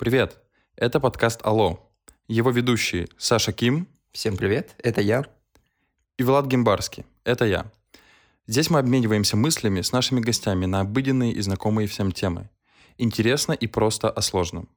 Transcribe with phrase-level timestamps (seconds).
[0.00, 0.38] Привет!
[0.76, 1.78] Это подкаст «Алло».
[2.26, 5.26] Его ведущие Саша Ким Всем привет, это я.
[6.16, 7.04] и Влад Гимбарский.
[7.22, 7.70] Это я.
[8.46, 12.48] Здесь мы обмениваемся мыслями с нашими гостями на обыденные и знакомые всем темы.
[12.96, 14.70] Интересно и просто о сложном.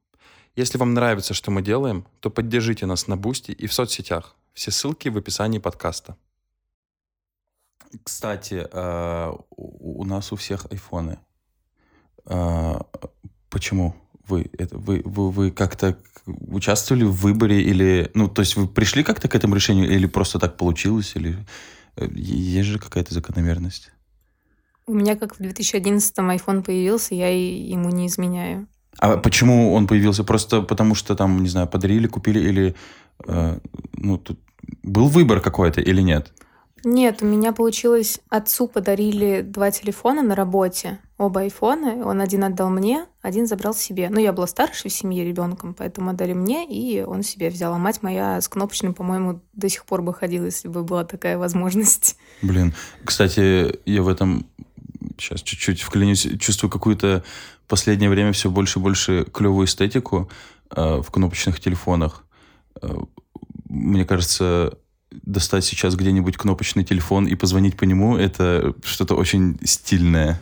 [0.56, 4.36] Если вам нравится, что мы делаем, то поддержите нас на Boosty и в соцсетях.
[4.52, 6.18] Все ссылки в описании подкаста.
[8.02, 11.18] Кстати, э, у нас у всех айфоны.
[12.26, 12.78] Э,
[13.48, 13.94] Почему?
[14.28, 15.96] Вы, это, вы, вы, вы как-то
[16.26, 18.10] участвовали в выборе или...
[18.14, 21.12] Ну, то есть вы пришли как-то к этому решению или просто так получилось?
[21.14, 21.36] Или
[21.96, 23.92] э, есть же какая-то закономерность?
[24.86, 28.66] У меня как в 2011-м iPhone появился, я и ему не изменяю.
[28.98, 30.24] А почему он появился?
[30.24, 32.74] Просто потому что там, не знаю, подарили, купили или...
[33.26, 33.58] э,
[33.92, 34.38] ну, тут
[34.82, 36.32] был выбор какой-то или нет?
[36.84, 42.68] Нет, у меня получилось, отцу подарили два телефона на работе, оба айфона, он один отдал
[42.68, 44.10] мне, один забрал себе.
[44.10, 47.72] Ну, я была старше в семье ребенком, поэтому отдали мне, и он себе взял.
[47.72, 51.38] А мать моя с кнопочным, по-моему, до сих пор бы ходила, если бы была такая
[51.38, 52.18] возможность.
[52.42, 54.46] Блин, кстати, я в этом
[55.18, 57.24] сейчас чуть-чуть вклинюсь, чувствую какую-то
[57.66, 60.28] последнее время все больше и больше клевую эстетику
[60.70, 62.24] э, в кнопочных телефонах.
[62.82, 62.94] Э,
[63.68, 64.76] мне кажется,
[65.22, 70.40] достать сейчас где-нибудь кнопочный телефон и позвонить по нему, это что-то очень стильное,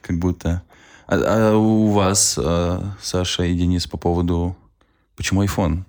[0.00, 0.62] как будто.
[1.06, 4.56] А, а у вас, э, Саша и Денис, по поводу...
[5.16, 5.84] Почему iPhone?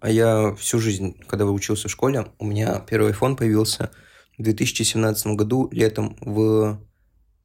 [0.00, 3.90] А я всю жизнь, когда учился в школе, у меня первый iPhone появился
[4.36, 6.80] в 2017 году, летом, в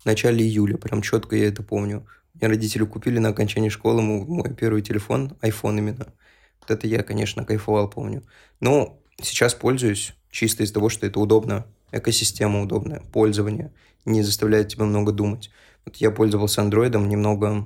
[0.05, 0.77] начале июля.
[0.77, 2.07] Прям четко я это помню.
[2.33, 6.07] Мне родители купили на окончании школы мо- мой первый телефон, iPhone именно.
[6.61, 8.23] Вот это я, конечно, кайфовал, помню.
[8.59, 11.65] Но сейчас пользуюсь чисто из-за того, что это удобно.
[11.91, 13.71] Экосистема удобная, пользование
[14.05, 15.51] не заставляет тебя много думать.
[15.85, 17.65] Вот я пользовался андроидом немного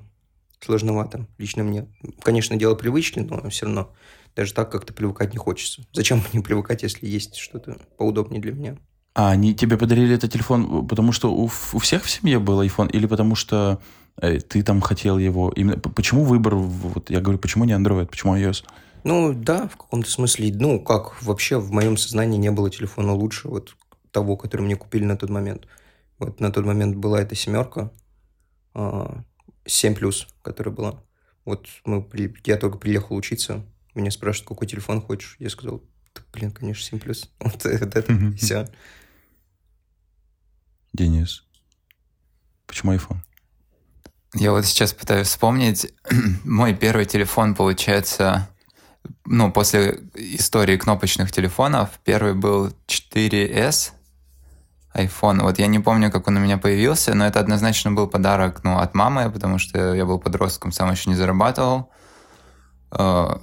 [0.60, 1.88] сложновато, лично мне.
[2.22, 3.92] Конечно, дело привычное, но все равно
[4.36, 5.84] даже так как-то привыкать не хочется.
[5.92, 8.78] Зачем мне привыкать, если есть что-то поудобнее для меня?
[9.14, 12.90] А они тебе подарили этот телефон, потому что у, у всех в семье был iPhone,
[12.92, 13.82] или потому что
[14.18, 15.52] э, ты там хотел его?
[15.54, 18.64] Именно, почему выбор, вот я говорю, почему не Android, почему iOS?
[19.04, 20.54] Ну, да, в каком-то смысле.
[20.54, 23.76] Ну, как вообще в моем сознании не было телефона лучше вот
[24.12, 25.68] того, который мне купили на тот момент.
[26.20, 27.92] Вот на тот момент была эта семерка,
[28.74, 29.24] а,
[29.66, 31.04] 7 плюс, которая была.
[31.46, 35.36] Вот мы, при- я только приехал учиться, меня спрашивают, какой телефон хочешь.
[35.40, 35.82] Я сказал,
[36.14, 37.32] «Да, блин, конечно, 7 плюс.
[37.40, 38.04] Вот это
[38.38, 38.70] все.
[40.94, 41.44] Денис,
[42.68, 43.18] почему iPhone?
[44.34, 45.94] Я вот сейчас пытаюсь вспомнить.
[46.44, 48.48] Мой первый телефон, получается,
[49.26, 53.92] ну, после истории кнопочных телефонов, первый был 4S
[54.96, 55.42] iPhone.
[55.42, 58.78] Вот я не помню, как он у меня появился, но это однозначно был подарок, ну,
[58.78, 61.90] от мамы, потому что я был подростком, сам еще не зарабатывал.
[62.92, 63.38] Э,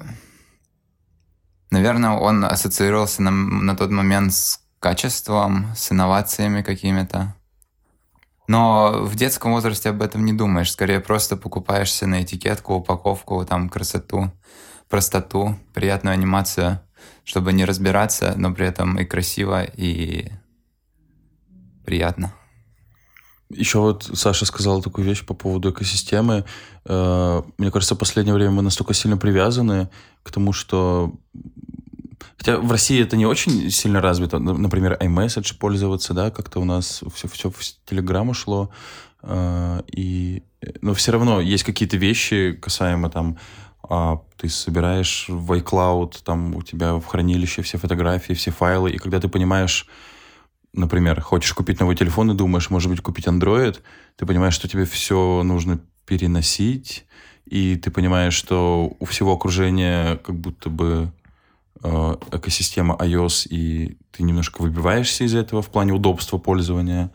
[1.71, 7.35] Наверное, он ассоциировался на, на тот момент с качеством, с инновациями какими-то.
[8.47, 10.73] Но в детском возрасте об этом не думаешь.
[10.73, 14.33] Скорее просто покупаешься на этикетку, упаковку, там красоту,
[14.89, 16.81] простоту, приятную анимацию,
[17.25, 20.31] чтобы не разбираться, но при этом и красиво, и
[21.85, 22.33] приятно.
[23.51, 26.45] Еще вот Саша сказала такую вещь по поводу экосистемы.
[26.85, 29.89] Э, Мне кажется, в последнее время мы настолько сильно привязаны
[30.23, 31.15] к тому, что...
[32.37, 34.39] Хотя в России это не очень сильно развито.
[34.39, 37.59] Например, iMessage пользоваться, да, как-то у нас все, все в
[37.91, 38.71] Telegram ушло.
[39.23, 40.43] Э, И...
[40.83, 43.39] Но все равно есть какие-то вещи касаемо там
[43.89, 48.99] а, ты собираешь в iCloud, там у тебя в хранилище все фотографии, все файлы, и
[48.99, 49.89] когда ты понимаешь,
[50.75, 53.79] например, хочешь купить новый телефон и думаешь, может быть, купить Android,
[54.17, 57.07] ты понимаешь, что тебе все нужно переносить,
[57.47, 61.11] и ты понимаешь, что у всего окружения как будто бы
[61.83, 67.11] э, экосистема iOS, и ты немножко выбиваешься из этого в плане удобства пользования.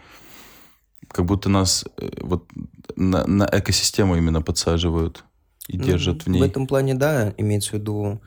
[1.07, 2.49] Как будто нас э, вот
[2.95, 5.23] на, на экосистему именно подсаживают
[5.67, 6.43] и Ну, держат в В ней.
[6.43, 8.21] этом плане, да, имеется в виду,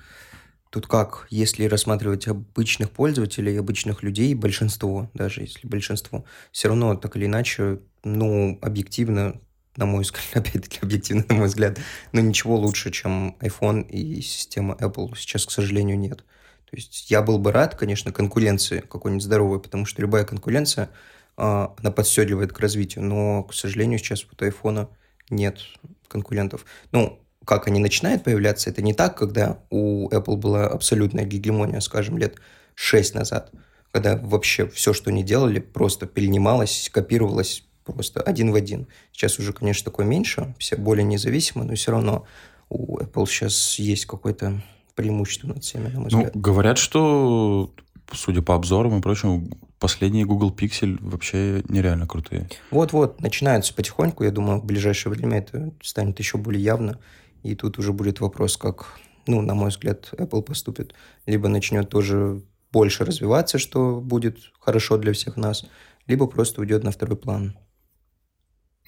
[0.70, 7.16] тут как, если рассматривать обычных пользователей, обычных людей, большинство, даже если большинство, все равно так
[7.16, 9.40] или иначе, ну, объективно,
[9.76, 11.78] на мой взгляд, опять-таки объективно, на мой взгляд,
[12.12, 16.25] но ничего лучше, чем iPhone и система Apple сейчас, к сожалению, нет.
[16.70, 20.90] То есть я был бы рад, конечно, конкуренции какой-нибудь здоровой, потому что любая конкуренция,
[21.37, 24.88] а, она подстегивает к развитию, но, к сожалению, сейчас вот у iPhone
[25.31, 25.61] нет
[26.08, 26.64] конкурентов.
[26.93, 32.19] Ну, как они начинают появляться, это не так, когда у Apple была абсолютная гегемония, скажем,
[32.19, 32.37] лет
[32.75, 33.52] 6 назад,
[33.93, 38.88] когда вообще все, что они делали, просто перенималось, копировалось просто один в один.
[39.12, 42.26] Сейчас уже, конечно, такое меньше, все более независимы, но все равно
[42.69, 44.60] у Apple сейчас есть какое-то
[44.96, 46.37] преимущество над всеми, на мой Ну, взгляд.
[46.37, 47.72] говорят, что,
[48.12, 49.46] судя по обзорам и прочему,
[49.78, 52.49] последние Google Pixel вообще нереально крутые.
[52.72, 54.25] Вот-вот, начинается потихоньку.
[54.25, 56.99] Я думаю, в ближайшее время это станет еще более явно.
[57.43, 60.94] И тут уже будет вопрос, как, ну, на мой взгляд, Apple поступит.
[61.27, 62.43] Либо начнет тоже
[62.73, 65.65] больше развиваться, что будет хорошо для всех нас,
[66.06, 67.56] либо просто уйдет на второй план.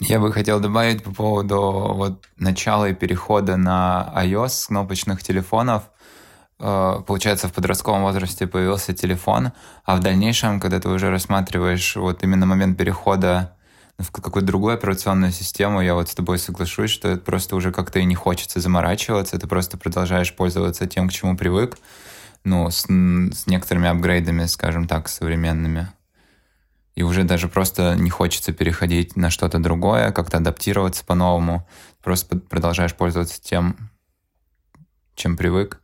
[0.01, 1.61] Я бы хотел добавить по поводу
[1.95, 5.91] вот начала и перехода на iOS с кнопочных телефонов.
[6.61, 9.53] Э, Получается, в подростковом возрасте появился телефон,
[9.85, 13.58] а в дальнейшем, когда ты уже рассматриваешь вот именно момент перехода
[13.99, 17.99] в какую-то другую операционную систему, я вот с тобой соглашусь, что это просто уже как-то
[17.99, 21.79] и не хочется заморачиваться, ты просто продолжаешь пользоваться тем, к чему привык,
[22.45, 25.89] ну, с, с некоторыми апгрейдами, скажем так, современными.
[26.95, 31.67] И уже даже просто не хочется переходить на что-то другое, как-то адаптироваться по-новому.
[32.03, 33.77] Просто продолжаешь пользоваться тем,
[35.15, 35.81] чем привык.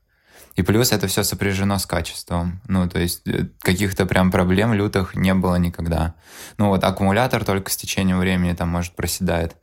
[0.55, 2.61] И плюс это все сопряжено с качеством.
[2.69, 6.15] Ну, то есть э, каких-то прям проблем лютых не было никогда.
[6.59, 9.57] Ну, вот аккумулятор только с течением времени там, может, проседает.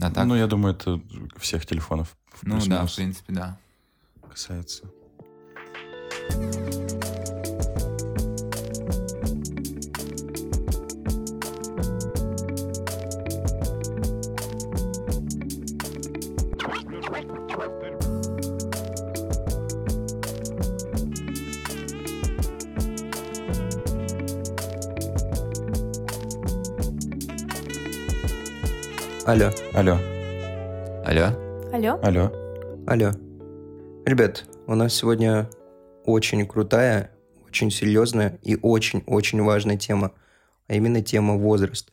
[0.00, 1.00] А так, Ну, ну, я думаю, это
[1.38, 3.58] всех телефонов в да, в принципе, да.
[4.28, 4.84] касается.
[29.30, 29.96] Алло, Алло,
[31.04, 31.26] Алло?
[31.72, 32.00] Алло?
[32.02, 32.32] алло.
[32.88, 33.12] алло.
[34.04, 35.48] Ребят, у нас сегодня
[36.04, 37.12] очень крутая,
[37.46, 40.14] очень серьезная и очень-очень важная тема,
[40.66, 41.92] а именно тема возраст.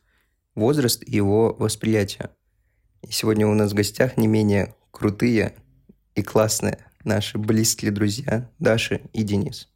[0.56, 2.32] Возраст и его восприятие.
[3.04, 5.54] И сегодня у нас в гостях не менее крутые
[6.16, 9.70] и классные наши близкие друзья Даша и Денис.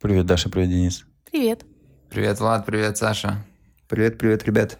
[0.00, 1.04] Привет, Даша, привет, Денис.
[1.30, 1.62] Привет.
[2.08, 3.44] Привет, Влад, привет, Саша.
[3.86, 4.78] Привет-привет, ребят.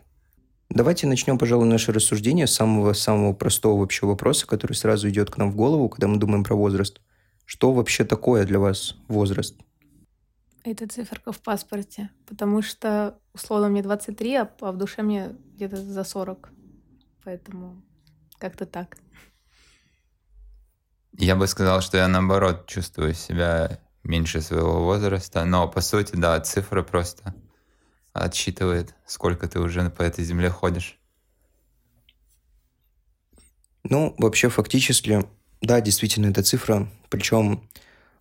[0.70, 5.50] Давайте начнем, пожалуй, наше рассуждение с самого-самого простого вообще вопроса, который сразу идет к нам
[5.50, 7.00] в голову, когда мы думаем про возраст.
[7.44, 9.56] Что вообще такое для вас возраст?
[10.62, 15.76] Это циферка в паспорте, потому что условно мне 23, а а в душе мне где-то
[15.76, 16.50] за 40.
[17.24, 17.82] Поэтому
[18.38, 18.96] как-то так.
[21.18, 26.38] Я бы сказал, что я наоборот чувствую себя меньше своего возраста, но по сути, да,
[26.40, 27.34] цифра просто
[28.12, 30.98] отсчитывает, сколько ты уже по этой земле ходишь.
[33.82, 35.24] Ну, вообще, фактически,
[35.60, 37.68] да, действительно, это цифра, причем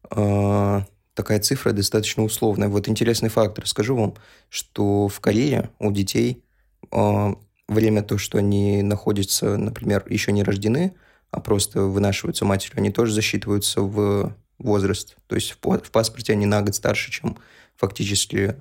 [0.10, 0.82] э,
[1.14, 2.70] такая цифра достаточно условная.
[2.70, 4.16] Вот интересный факт, расскажу вам,
[4.50, 6.44] что в Корее у детей
[6.92, 7.34] э,
[7.68, 10.96] время то, что они находятся, например, еще не рождены,
[11.32, 15.18] а просто вынашиваются матерью, они тоже засчитываются в возраст.
[15.28, 17.38] То есть в, в паспорте они на год старше, чем
[17.76, 18.56] фактически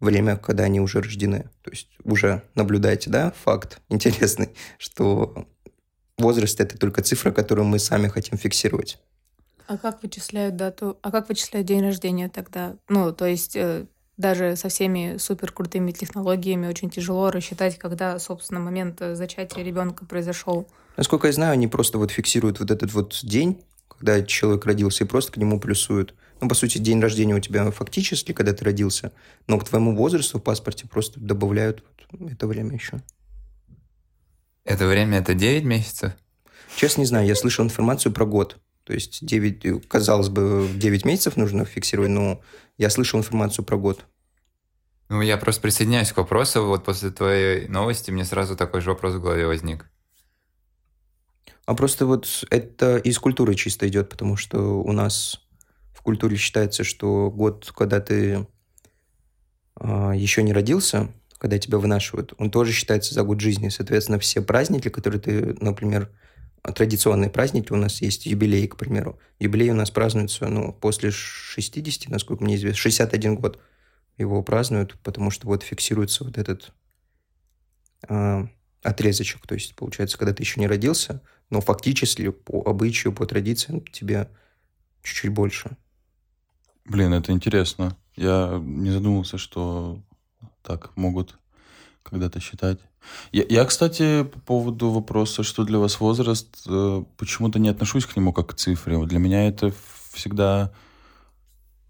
[0.00, 1.50] время, когда они уже рождены.
[1.62, 5.46] То есть уже наблюдаете, да, факт интересный, что
[6.18, 8.98] возраст это только цифра, которую мы сами хотим фиксировать.
[9.66, 10.98] А как вычисляют дату?
[11.02, 12.76] А как вычисляют день рождения тогда?
[12.88, 13.86] Ну, то есть э,
[14.16, 20.04] даже со всеми супер крутыми технологиями очень тяжело рассчитать, когда, собственно, момент э, зачатия ребенка
[20.04, 20.66] произошел.
[20.96, 23.62] Насколько я знаю, они просто вот фиксируют вот этот вот день,
[24.00, 26.14] когда человек родился, и просто к нему плюсуют.
[26.40, 29.12] Ну, по сути, день рождения у тебя фактически, когда ты родился,
[29.46, 33.02] но к твоему возрасту в паспорте просто добавляют вот это время еще.
[34.64, 36.12] Это время это 9 месяцев?
[36.76, 38.56] Честно не знаю, я слышал информацию про год.
[38.84, 42.40] То есть 9, казалось бы, 9 месяцев нужно фиксировать, но
[42.78, 44.06] я слышал информацию про год.
[45.10, 46.64] Ну, я просто присоединяюсь к вопросу.
[46.64, 49.90] Вот после твоей новости мне сразу такой же вопрос в голове возник.
[51.70, 55.40] А просто вот это из культуры чисто идет, потому что у нас
[55.92, 58.44] в культуре считается, что год, когда ты
[59.76, 63.68] а, еще не родился, когда тебя вынашивают, он тоже считается за год жизни.
[63.68, 66.10] Соответственно, все праздники, которые ты, например,
[66.74, 69.20] традиционные праздники, у нас есть юбилей, к примеру.
[69.38, 73.60] Юбилей у нас празднуется ну, после 60, насколько мне известно, 61 год
[74.18, 76.72] его празднуют, потому что вот фиксируется вот этот
[78.08, 78.48] а,
[78.82, 79.46] отрезочек.
[79.46, 84.30] То есть, получается, когда ты еще не родился, но фактически по обычаю, по традициям тебе
[85.02, 85.76] чуть-чуть больше.
[86.84, 87.96] Блин, это интересно.
[88.16, 90.00] Я не задумывался, что
[90.62, 91.38] так могут
[92.02, 92.78] когда-то считать.
[93.32, 98.16] Я, я, кстати, по поводу вопроса, что для вас возраст, э, почему-то не отношусь к
[98.16, 99.02] нему как к цифре.
[99.06, 99.72] Для меня это
[100.12, 100.72] всегда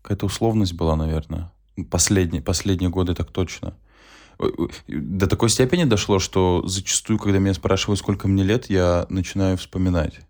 [0.02, 1.52] какая-то условность была, наверное.
[1.90, 3.76] Последние, последние годы так точно.
[4.40, 9.06] Ой, ой, До такой степени дошло, что зачастую, когда меня спрашивают, сколько мне лет, я
[9.10, 10.20] начинаю вспоминать.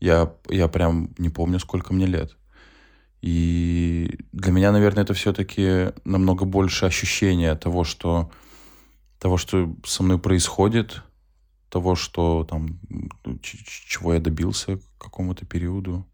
[0.00, 2.38] Я, я прям не помню, сколько мне лет.
[3.20, 8.30] И для меня, наверное, это все-таки намного больше ощущение того, что,
[9.18, 11.02] того, что со мной происходит,
[11.68, 12.80] того, что там,
[13.42, 16.06] чего я добился к какому-то периоду.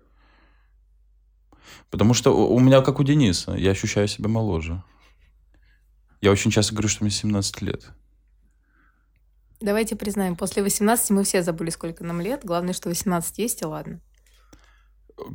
[1.90, 4.82] Потому что у меня, как у Дениса, я ощущаю себя моложе.
[6.20, 7.90] Я очень часто говорю, что мне 17 лет.
[9.60, 12.42] Давайте признаем, после 18 мы все забыли, сколько нам лет.
[12.44, 14.00] Главное, что 18 есть, и ладно.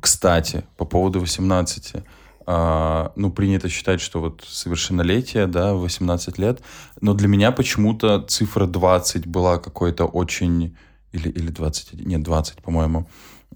[0.02, 2.04] Кстати, по поводу 18.
[2.48, 6.62] А, ну, принято считать, что вот совершеннолетие, да, 18 лет.
[7.02, 10.76] Но для меня почему-то цифра 20 была какой-то очень...
[11.12, 13.08] Или, или 21, нет, 20, по-моему.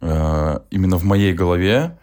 [0.01, 2.00] А, именно в моей голове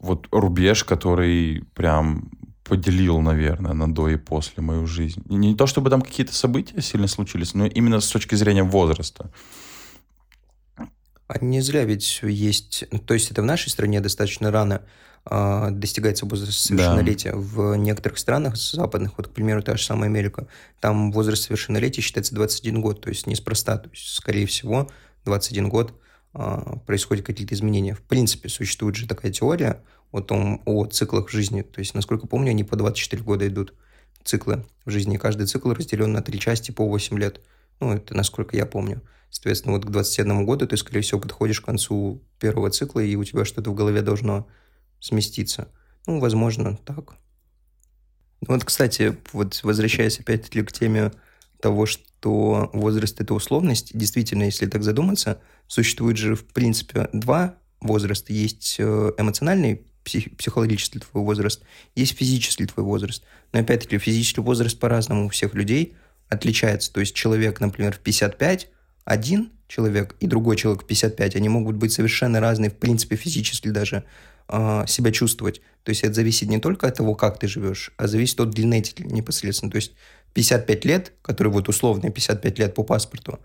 [0.00, 2.30] вот рубеж, который прям
[2.64, 5.22] поделил, наверное, на до и после мою жизнь.
[5.28, 9.30] И не то, чтобы там какие-то события сильно случились, но именно с точки зрения возраста.
[11.32, 12.84] А не зря ведь есть...
[13.06, 14.82] То есть это в нашей стране достаточно рано
[15.24, 17.32] э, достигается возраст совершеннолетия.
[17.32, 17.38] Да.
[17.38, 20.46] В некоторых странах западных, вот, к примеру, та же самая Америка,
[20.78, 23.78] там возраст совершеннолетия считается 21 год, то есть неспроста.
[23.78, 24.90] То есть, скорее всего,
[25.24, 25.94] 21 год
[26.34, 27.94] э, происходят какие-то изменения.
[27.94, 31.62] В принципе, существует же такая теория о том, о циклах в жизни.
[31.62, 33.74] То есть, насколько помню, они по 24 года идут
[34.22, 35.16] циклы в жизни.
[35.16, 37.40] Каждый цикл разделен на три части по 8 лет.
[37.80, 39.02] Ну, это насколько я помню.
[39.30, 43.24] Соответственно, вот к 21 году ты, скорее всего, подходишь к концу первого цикла, и у
[43.24, 44.46] тебя что-то в голове должно
[45.00, 45.68] сместиться.
[46.06, 47.14] Ну, возможно, так.
[48.42, 51.12] Ну, вот, кстати, вот возвращаясь опять-таки к теме
[51.60, 58.32] того, что возраст– это условность, действительно, если так задуматься, существует же, в принципе, два возраста.
[58.32, 61.62] Есть э, эмоциональный псих, психологический твой возраст,
[61.94, 63.24] есть физический твой возраст.
[63.52, 65.94] Но опять-таки физический возраст по-разному у всех людей
[66.28, 66.92] отличается.
[66.92, 68.68] То есть человек, например, в 55,
[69.04, 73.68] один человек и другой человек в 55, они могут быть совершенно разные, в принципе, физически
[73.68, 74.04] даже
[74.48, 75.60] э, себя чувствовать.
[75.82, 78.82] То есть это зависит не только от того, как ты живешь, а зависит от длины
[78.98, 79.70] непосредственно.
[79.70, 79.92] То есть
[80.34, 83.40] 55 лет, который вот условно 55 лет по паспорту,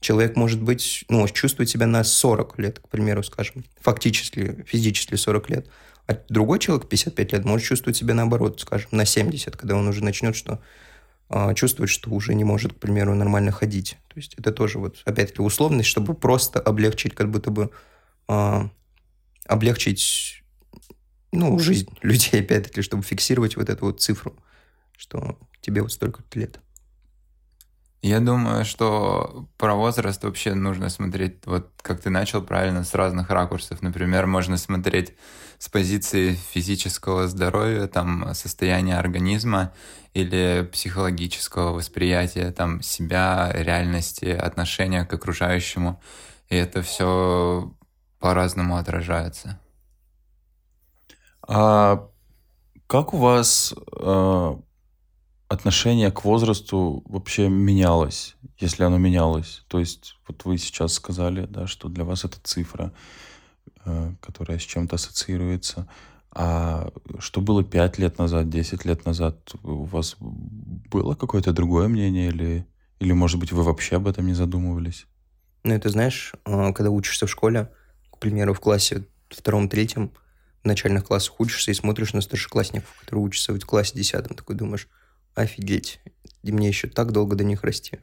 [0.00, 5.50] человек может быть, ну, чувствует себя на 40 лет, к примеру, скажем, фактически, физически 40
[5.50, 5.66] лет.
[6.08, 10.02] А другой человек 55 лет может чувствовать себя наоборот, скажем, на 70, когда он уже
[10.02, 10.60] начнет что
[11.28, 13.98] а, чувствует, что уже не может, к примеру, нормально ходить.
[14.08, 17.70] То есть это тоже вот, опять-таки, условность, чтобы просто облегчить, как будто бы
[18.26, 18.70] а,
[19.46, 20.42] облегчить
[21.30, 24.34] ну, жизнь людей, опять-таки, чтобы фиксировать вот эту вот цифру,
[24.96, 26.58] что тебе вот столько лет.
[28.00, 33.28] Я думаю, что про возраст вообще нужно смотреть, вот как ты начал правильно, с разных
[33.28, 33.82] ракурсов.
[33.82, 35.14] Например, можно смотреть
[35.58, 39.72] с позиции физического здоровья, там, состояния организма
[40.14, 46.00] или психологического восприятия там, себя, реальности, отношения к окружающему.
[46.48, 47.74] И это все
[48.20, 49.60] по-разному отражается.
[51.46, 52.08] А
[52.86, 54.56] как у вас э,
[55.48, 59.64] отношение к возрасту вообще менялось, если оно менялось?
[59.68, 62.92] То есть вот вы сейчас сказали, да, что для вас это цифра,
[64.20, 65.88] которая с чем-то ассоциируется.
[66.30, 69.54] А что было 5 лет назад, 10 лет назад?
[69.62, 72.66] У вас было какое-то другое мнение или,
[73.00, 75.06] или, может быть, вы вообще об этом не задумывались?
[75.64, 77.70] Ну, это знаешь, э, когда учишься в школе,
[78.10, 80.12] к примеру, в классе втором-третьем,
[80.62, 84.88] в начальных классах учишься и смотришь на старшеклассников, которые учатся в классе десятом, такой думаешь,
[85.34, 86.00] офигеть,
[86.42, 87.98] и мне еще так долго до них расти,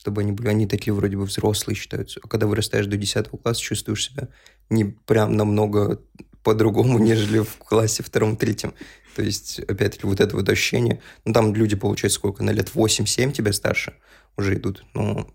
[0.00, 2.20] чтобы они были, они такие вроде бы взрослые считаются.
[2.22, 4.28] А когда вырастаешь до 10 класса, чувствуешь себя
[4.70, 6.00] не прям намного
[6.42, 8.72] по-другому, нежели в классе втором-третьем.
[9.14, 11.02] То есть, опять-таки, вот это вот ощущение.
[11.26, 13.92] Ну, там люди, получается, сколько, на лет 8-7 тебя старше
[14.38, 14.86] уже идут.
[14.94, 15.30] Ну,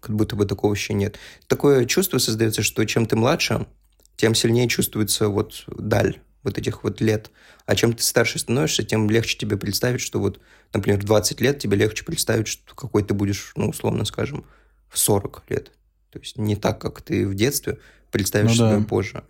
[0.00, 1.18] как будто бы такого еще нет.
[1.46, 3.68] Такое чувство создается, что чем ты младше,
[4.16, 7.30] тем сильнее чувствуется вот даль вот этих вот лет.
[7.66, 10.40] А чем ты старше становишься, тем легче тебе представить, что вот,
[10.72, 14.44] например, в 20 лет тебе легче представить, что какой ты будешь, ну, условно скажем,
[14.88, 15.72] в 40 лет.
[16.10, 17.78] То есть не так, как ты в детстве
[18.10, 18.84] представишь ну, себе да.
[18.84, 19.24] позже.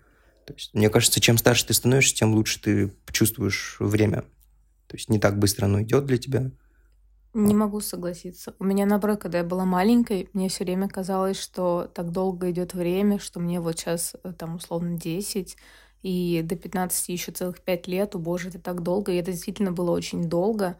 [0.46, 4.24] То есть, мне кажется, чем старше ты становишься, тем лучше ты чувствуешь время.
[4.86, 6.50] То есть не так быстро оно идет для тебя.
[7.32, 8.54] Не могу согласиться.
[8.58, 12.74] У меня, наоборот, когда я была маленькой, мне все время казалось, что так долго идет
[12.74, 15.56] время, что мне вот сейчас э, там условно 10,
[16.02, 19.72] и до 15 еще целых 5 лет, о боже, это так долго, и это действительно
[19.72, 20.76] было очень долго.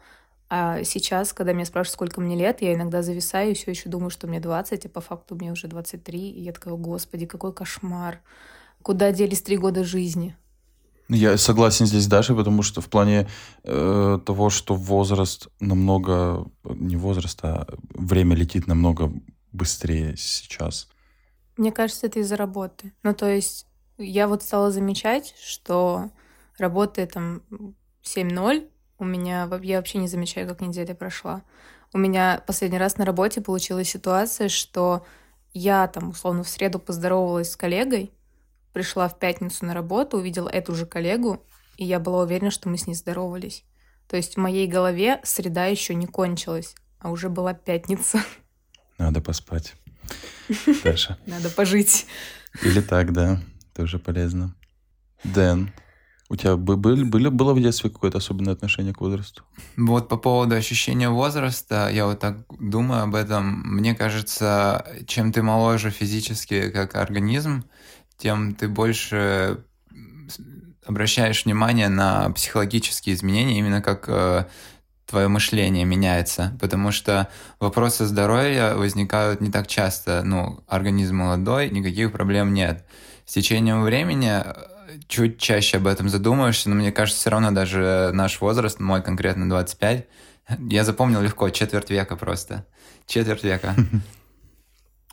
[0.49, 4.09] А сейчас, когда меня спрашивают, сколько мне лет, я иногда зависаю и все еще думаю,
[4.09, 8.19] что мне 20, а по факту мне уже 23, и я такая, господи, какой кошмар.
[8.81, 10.35] Куда делись три года жизни?
[11.07, 13.27] Я согласен здесь даже, потому что в плане
[13.63, 19.13] э, того, что возраст намного, не возраст, а время летит намного
[19.51, 20.89] быстрее сейчас.
[21.57, 22.93] Мне кажется, это из-за работы.
[23.03, 23.67] Ну, то есть
[24.01, 26.11] Я вот стала замечать, что
[26.57, 27.43] работая там
[28.03, 31.43] 7-0, у меня я вообще не замечаю, как неделя прошла.
[31.93, 35.05] У меня последний раз на работе получилась ситуация, что
[35.53, 38.11] я там условно в среду поздоровалась с коллегой,
[38.73, 41.43] пришла в пятницу на работу, увидела эту же коллегу,
[41.77, 43.65] и я была уверена, что мы с ней здоровались.
[44.07, 48.19] То есть в моей голове среда еще не кончилась, а уже была пятница.
[48.97, 49.73] Надо поспать.
[50.83, 51.17] Даша.
[51.25, 52.05] Надо пожить.
[52.61, 53.41] Или так, да.
[53.75, 54.55] Тоже полезно.
[55.23, 55.71] Дэн,
[56.29, 59.43] у тебя были, были, было в детстве какое-то особенное отношение к возрасту?
[59.77, 63.61] Вот по поводу ощущения возраста, я вот так думаю об этом.
[63.63, 67.65] Мне кажется, чем ты моложе физически как организм,
[68.17, 69.63] тем ты больше
[70.85, 74.45] обращаешь внимание на психологические изменения, именно как э,
[75.05, 77.27] твое мышление меняется, потому что
[77.59, 80.23] вопросы здоровья возникают не так часто.
[80.23, 82.85] Ну, организм молодой, никаких проблем нет.
[83.31, 84.53] С течением времени э,
[85.07, 89.47] чуть чаще об этом задумаешься, но мне кажется, все равно даже наш возраст, мой конкретно
[89.49, 90.05] 25,
[90.69, 92.65] я запомнил легко, четверть века просто.
[93.07, 93.73] Четверть века.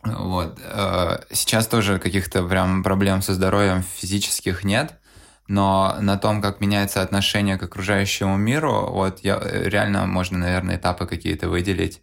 [0.02, 0.58] Вот.
[0.64, 4.98] Э, сейчас тоже каких-то прям проблем со здоровьем физических нет,
[5.46, 10.76] но на том, как меняется отношение к окружающему миру, вот я, э, реально можно, наверное,
[10.76, 12.02] этапы какие-то выделить.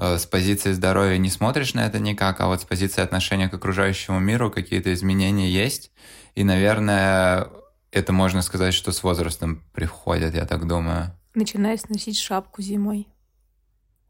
[0.00, 3.54] Э, с позиции здоровья не смотришь на это никак, а вот с позиции отношения к
[3.54, 5.92] окружающему миру какие-то изменения есть.
[6.34, 7.48] И, наверное,
[7.92, 11.14] это можно сказать, что с возрастом приходят, я так думаю.
[11.34, 13.08] Начинаешь носить шапку зимой.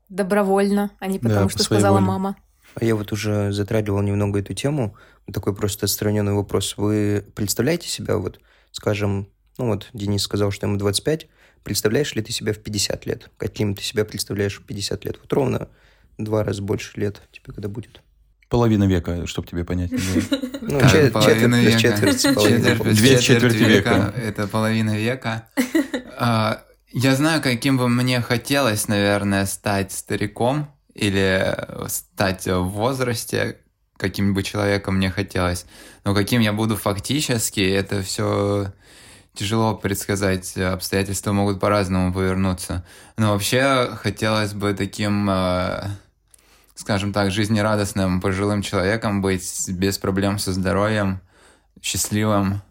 [0.09, 2.06] Добровольно, а не потому, да, что сказала воле.
[2.06, 2.37] мама.
[2.76, 4.97] А я вот уже затрагивал немного эту тему.
[5.32, 6.76] Такой просто отстраненный вопрос.
[6.76, 8.38] Вы представляете себя, вот,
[8.70, 9.28] скажем,
[9.59, 11.28] ну вот Денис сказал, что ему 25.
[11.64, 13.31] Представляешь ли ты себя в 50 лет?
[13.37, 15.19] Каким ты себя представляешь в 50 лет?
[15.21, 15.69] Вот ровно
[16.19, 18.00] два раза больше лет тебе когда будет.
[18.49, 19.93] Половина века, чтобы тебе понять.
[20.62, 20.79] Ну,
[21.11, 21.81] половина века.
[21.81, 24.14] Четверть, две четверти века.
[24.14, 25.49] Это половина века.
[26.17, 31.56] А, я знаю, каким бы мне хотелось, наверное, стать стариком или
[31.89, 33.56] стать в возрасте,
[33.97, 35.67] каким бы человеком мне хотелось.
[36.04, 38.73] Но каким я буду фактически, это все
[39.34, 40.56] тяжело предсказать.
[40.56, 42.84] Обстоятельства могут по-разному повернуться.
[43.16, 45.88] Но вообще хотелось бы таким, э,
[46.75, 51.21] скажем так, жизнерадостным пожилым человеком быть, без проблем со здоровьем,
[51.82, 52.62] счастливым,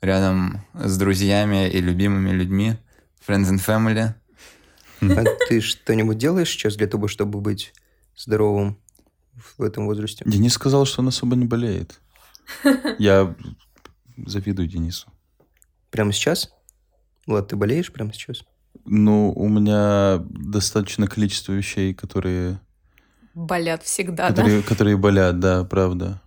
[0.00, 2.76] рядом с друзьями и любимыми людьми.
[3.26, 4.14] Friends and family.
[5.02, 7.72] А ты что-нибудь делаешь сейчас для того, чтобы быть
[8.16, 8.78] здоровым
[9.56, 10.24] в этом возрасте?
[10.26, 12.00] Денис сказал, что он особо не болеет.
[12.98, 13.34] Я
[14.16, 15.08] завидую Денису.
[15.90, 16.50] Прямо сейчас?
[17.26, 18.44] Влад, ты болеешь прямо сейчас?
[18.84, 22.60] Ну, у меня достаточно количество вещей, которые...
[23.34, 24.68] Болят всегда, которые, да?
[24.68, 26.20] Которые болят, да, правда.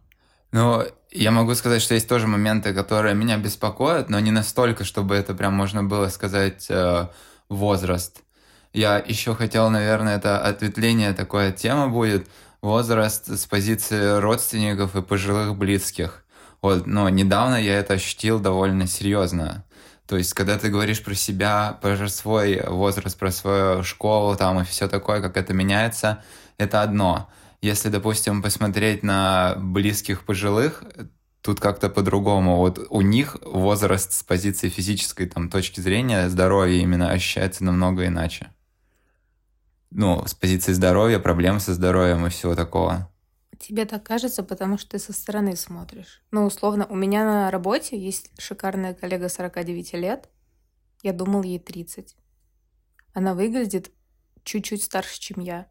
[0.51, 5.15] Ну, я могу сказать, что есть тоже моменты, которые меня беспокоят, но не настолько, чтобы
[5.15, 7.07] это прям можно было сказать э,
[7.49, 8.21] возраст.
[8.71, 12.27] Я еще хотел, наверное, это ответвление такое тема будет.
[12.61, 16.22] Возраст с позиции родственников и пожилых близких.
[16.63, 19.63] Вот, но недавно я это ощутил довольно серьезно.
[20.07, 24.63] То есть, когда ты говоришь про себя, про свой возраст, про свою школу там и
[24.63, 26.23] все такое, как это меняется,
[26.57, 27.29] это одно.
[27.61, 30.83] Если, допустим, посмотреть на близких пожилых,
[31.41, 32.57] тут как-то по-другому.
[32.57, 38.49] Вот у них возраст с позиции физической там, точки зрения, здоровья именно ощущается намного иначе
[39.93, 43.09] ну, с позиции здоровья, проблем со здоровьем и всего такого.
[43.63, 46.21] Тебе так кажется, потому что ты со стороны смотришь.
[46.31, 50.29] Ну, условно, у меня на работе есть шикарная коллега 49 лет.
[51.01, 52.13] Я думал, ей 30.
[53.13, 53.89] Она выглядит
[54.43, 55.67] чуть-чуть старше, чем я.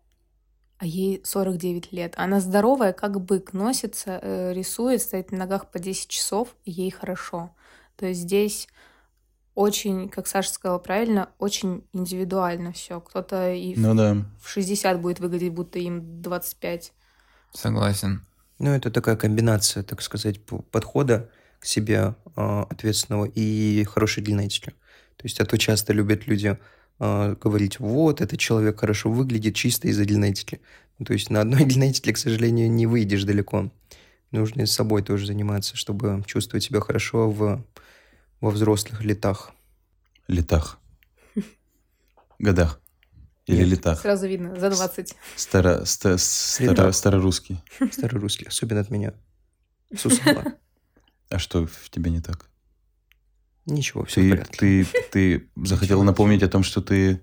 [0.78, 2.14] А ей 49 лет.
[2.16, 6.90] Она здоровая, как бык, носится, э, рисует, стоит на ногах по 10 часов, и ей
[6.90, 7.54] хорошо.
[7.96, 8.68] То есть здесь
[9.54, 13.02] очень, как Саша сказала правильно, очень индивидуально все.
[13.02, 14.16] Кто-то и ну, да.
[14.40, 16.94] в 60 будет выглядеть, будто им 25.
[17.52, 18.24] Согласен.
[18.58, 24.74] Ну, это такая комбинация, так сказать, подхода к себе э, ответственного и хорошей длиннотели.
[25.16, 26.58] То есть, а то часто любят люди
[26.98, 30.60] э, говорить, вот, этот человек хорошо выглядит чисто из-за длиннотели.
[30.98, 33.70] Ну, то есть, на одной длиннотеле, к сожалению, не выйдешь далеко.
[34.30, 37.64] Нужно и с собой тоже заниматься, чтобы чувствовать себя хорошо в
[38.40, 39.52] во взрослых летах.
[40.26, 40.78] Летах.
[42.38, 42.81] Годах.
[43.46, 43.68] Или Нет.
[43.68, 44.00] летах.
[44.00, 45.14] Сразу видно, за 20.
[45.36, 47.60] Старо, ста, старо, старорусский.
[47.92, 49.14] Старорусский, особенно от меня.
[49.92, 50.06] С
[51.28, 52.48] А что в тебе не так?
[53.66, 54.58] Ничего, все ты, в порядке.
[54.58, 57.22] Ты, ты захотел напомнить о том, что ты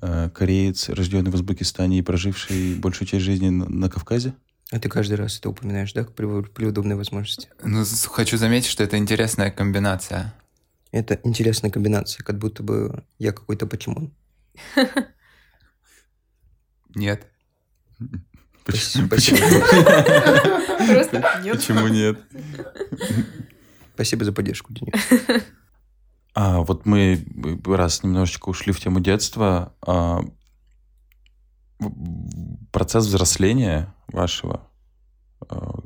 [0.00, 4.34] э, кореец, рожденный в Узбекистане и проживший большую часть жизни на, на Кавказе?
[4.70, 7.48] А ты каждый раз это упоминаешь, да, при, при удобной возможности?
[7.62, 10.34] Ну, хочу заметить, что это интересная комбинация.
[10.90, 14.12] Это интересная комбинация, как будто бы я какой-то покемон.
[16.94, 17.26] Нет.
[18.64, 19.08] Почему.
[19.08, 19.32] Просто
[21.42, 21.56] нет.
[21.56, 22.18] почему нет?
[23.94, 24.92] Спасибо за поддержку, Денис.
[26.36, 27.24] А, вот мы
[27.64, 29.72] раз немножечко ушли в тему детства.
[29.86, 30.20] а,
[32.72, 34.68] процесс взросления вашего,
[35.48, 35.78] а,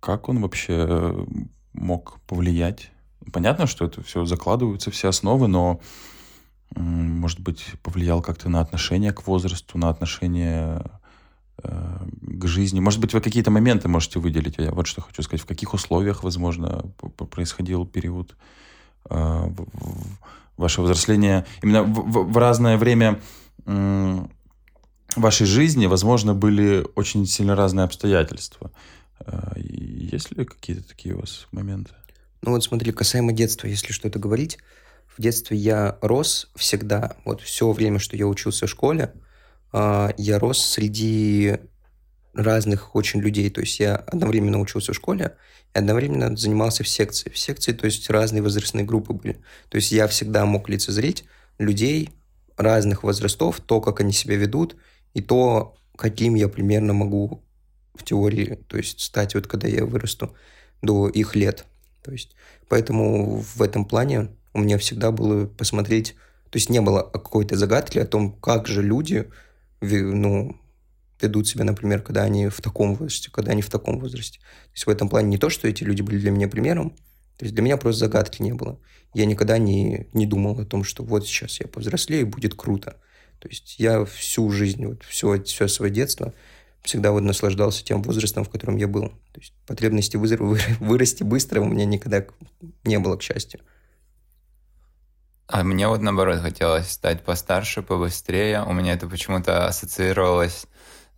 [0.00, 1.26] как он вообще
[1.72, 2.90] мог повлиять?
[3.32, 5.80] Понятно, что это все закладываются, все основы, но,
[6.74, 10.82] может быть, повлиял как-то на отношение к возрасту, на отношение
[11.62, 12.80] э, к жизни.
[12.80, 14.56] Может быть, вы какие-то моменты можете выделить.
[14.58, 15.42] Я вот что хочу сказать.
[15.42, 16.84] В каких условиях, возможно,
[17.30, 18.36] происходил период
[19.08, 20.18] а, в- в-
[20.56, 23.20] ваше взросление именно в, в- в разное время
[23.66, 24.30] м,
[25.14, 28.70] вашей жизни, возможно, были очень сильно разные обстоятельства.
[29.56, 31.92] И Есть ли какие-то такие у вас моменты?
[32.42, 34.58] Ну вот смотри, касаемо детства, если что-то говорить,
[35.16, 39.12] в детстве я рос всегда, вот все время, что я учился в школе,
[39.72, 41.58] а, я рос среди
[42.34, 43.48] разных очень людей.
[43.50, 45.36] То есть я одновременно учился в школе
[45.74, 47.30] и одновременно занимался в секции.
[47.30, 49.40] В секции, то есть разные возрастные группы были.
[49.68, 51.24] То есть я всегда мог лицезреть
[51.58, 52.10] людей
[52.56, 54.76] разных возрастов, то, как они себя ведут,
[55.14, 57.42] и то, каким я примерно могу
[57.94, 60.34] в теории, то есть стать вот когда я вырасту
[60.82, 61.64] до их лет.
[62.02, 62.36] То есть
[62.68, 66.16] поэтому в этом плане у меня всегда было посмотреть,
[66.50, 69.30] то есть не было какой-то загадки о том, как же люди
[69.80, 70.58] ну,
[71.20, 74.38] ведут себя, например, когда они в таком возрасте, когда они в таком возрасте.
[74.38, 76.90] То есть в этом плане не то, что эти люди были для меня примером,
[77.36, 78.80] то есть для меня просто загадки не было.
[79.12, 82.96] Я никогда не, не думал о том, что вот сейчас я повзрослею, и будет круто.
[83.40, 86.32] То есть я всю жизнь, вот все, все свое детство
[86.82, 89.08] всегда вот наслаждался тем возрастом, в котором я был.
[89.32, 90.16] То есть потребности
[90.80, 92.24] вырасти быстро у меня никогда
[92.84, 93.60] не было, к счастью.
[95.48, 98.62] А мне вот наоборот хотелось стать постарше, побыстрее.
[98.64, 100.66] У меня это почему-то ассоциировалось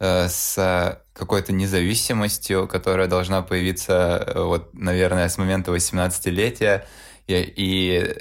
[0.01, 6.85] э, с какой-то независимостью, которая должна появиться, э, вот, наверное, с момента 18-летия.
[7.27, 8.17] Я и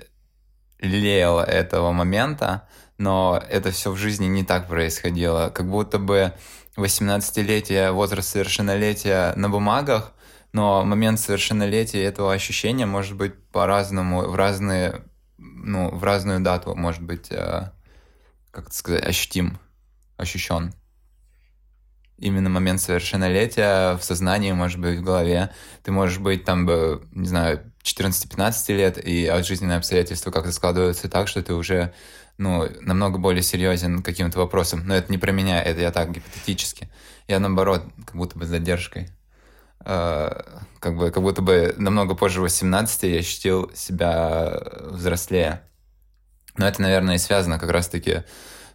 [0.80, 2.68] лелеял этого момента,
[2.98, 5.50] но это все в жизни не так происходило.
[5.50, 6.34] Как будто бы
[6.78, 10.14] 18-летие, возраст совершеннолетия на бумагах,
[10.54, 15.04] но момент совершеннолетия этого ощущения может быть по-разному, в разные,
[15.64, 17.72] ну, в разную дату может быть, э,
[18.52, 19.60] как сказать, ощутим,
[20.18, 20.74] ощущен.
[22.18, 25.52] Именно момент совершеннолетия в сознании, может быть, в голове.
[25.84, 31.10] Ты можешь быть там, бы, не знаю, 14-15 лет, и от жизненные обстоятельства как-то складываются
[31.10, 31.94] так, что ты уже
[32.38, 34.82] ну, намного более серьезен каким-то вопросам.
[34.86, 36.90] Но это не про меня, это я так гипотетически.
[37.28, 39.10] Я наоборот, как будто бы с задержкой.
[39.88, 40.42] Э,
[40.80, 45.62] Как бы, как будто бы намного позже 18 я ощутил себя взрослее.
[46.58, 48.24] Но это, наверное, и связано как раз-таки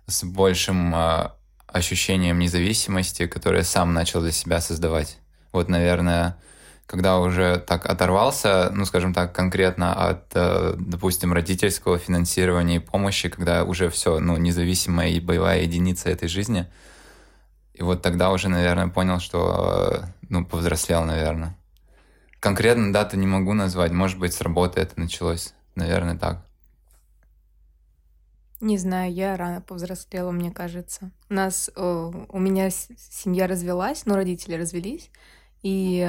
[0.07, 1.31] с большим э,
[1.66, 5.18] ощущением независимости, которое я сам начал для себя создавать.
[5.53, 6.38] Вот, наверное,
[6.87, 13.29] когда уже так оторвался, ну, скажем так, конкретно от, э, допустим, родительского финансирования и помощи,
[13.29, 16.66] когда уже все, ну, независимая и боевая единица этой жизни,
[17.75, 21.59] и вот тогда уже, наверное, понял, что, ну, повзрослел, наверное.
[22.40, 26.47] Конкретно дату не могу назвать, может быть, с работы это началось, наверное, так.
[28.61, 31.11] Не знаю, я рано повзрослела, мне кажется.
[31.29, 35.11] У нас, э, у меня семья развелась, ну, родители развелись,
[35.62, 36.01] и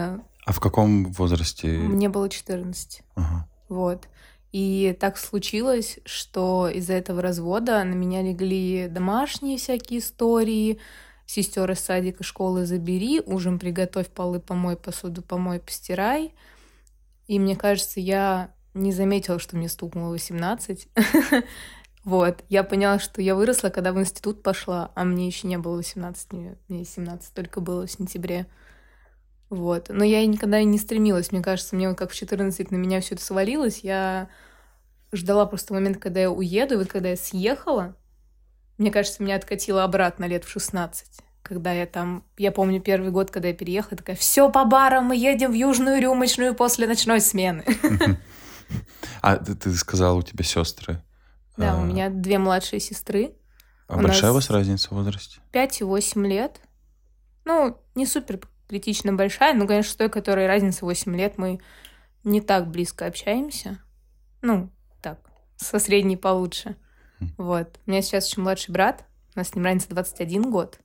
[0.46, 1.68] А в каком возрасте?
[1.68, 3.04] мне было 14.
[3.16, 3.50] Ага.
[3.68, 4.08] Вот.
[4.54, 10.80] И так случилось, что из-за этого развода на меня легли домашние всякие истории.
[11.26, 16.34] Сестер из садика, школы забери, ужин приготовь, полы помой, посуду помой, постирай.
[17.28, 20.88] И мне кажется, я не заметила, что мне стукнуло 18.
[22.04, 22.44] Вот.
[22.50, 26.34] Я поняла, что я выросла, когда в институт пошла, а мне еще не было 18,
[26.34, 28.46] мне мне 17 только было в сентябре.
[29.50, 29.88] Вот.
[29.88, 31.32] Но я никогда и не стремилась.
[31.32, 34.28] Мне кажется, мне как в 14 на меня все это свалилось, я
[35.14, 37.96] ждала просто момент, когда я уеду, и вот когда я съехала,
[38.78, 41.20] мне кажется, меня откатило обратно лет в 16.
[41.42, 45.16] Когда я там, я помню первый год, когда я переехала, такая, все по барам, мы
[45.16, 47.66] едем в южную рюмочную после ночной смены.
[49.22, 51.02] А ты, ты сказала, у тебя сестры.
[51.58, 53.36] Да, А, у меня две младшие сестры,
[53.88, 55.40] А у большая у вас разница в возрасте?
[55.52, 56.62] 5 и 8 лет.
[57.46, 61.60] Ну, не супер критично большая, но, конечно, с той, которой разница 8 лет, мы
[62.24, 63.80] не так близко общаемся.
[64.42, 65.20] Ну, так,
[65.58, 66.76] со средней получше.
[67.38, 67.80] Вот.
[67.86, 70.80] У меня сейчас еще младший брат, у нас с ним разница 21 год.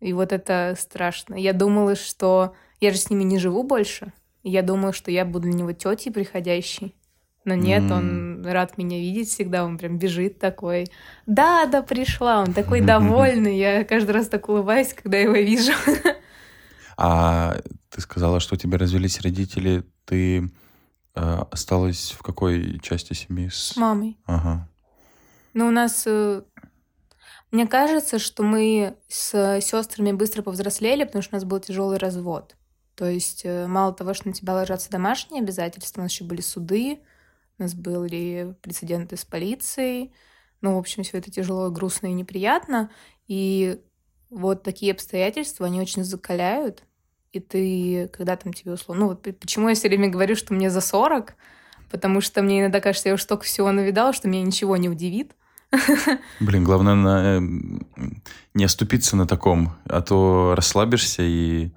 [0.00, 1.34] И вот это страшно.
[1.34, 4.12] Я думала, что я же с ними не живу больше.
[4.42, 6.94] Я думала, что я буду для него тетей приходящей.
[7.44, 7.92] Но нет, mm.
[7.92, 10.86] он рад меня видеть всегда, он прям бежит такой.
[11.26, 13.58] Да, да, пришла, он такой довольный.
[13.58, 15.72] Я каждый раз так улыбаюсь, когда его вижу.
[16.96, 17.56] А
[17.90, 19.84] ты сказала, что у тебя развелись родители.
[20.04, 20.50] Ты
[21.14, 23.48] э, осталась в какой части семьи?
[23.48, 24.16] С мамой.
[24.26, 24.68] Ага.
[25.54, 26.04] Ну, у нас...
[26.06, 26.42] Э,
[27.50, 32.56] мне кажется, что мы с сестрами быстро повзрослели, потому что у нас был тяжелый развод.
[32.96, 36.40] То есть э, мало того, что на тебя ложатся домашние обязательства, у нас еще были
[36.40, 37.00] суды,
[37.58, 40.12] у нас были прецеденты с полицией.
[40.60, 42.90] Ну, в общем, все это тяжело, грустно и неприятно.
[43.28, 43.80] И
[44.30, 46.82] вот такие обстоятельства, они очень закаляют.
[47.32, 49.04] И ты, когда там тебе условно...
[49.04, 51.34] Ну, вот почему я все время говорю, что мне за 40,
[51.90, 55.34] потому что мне иногда кажется, я уж столько всего навидала, что меня ничего не удивит.
[56.40, 57.40] Блин, главное на...
[58.54, 61.70] не оступиться на таком, а то расслабишься и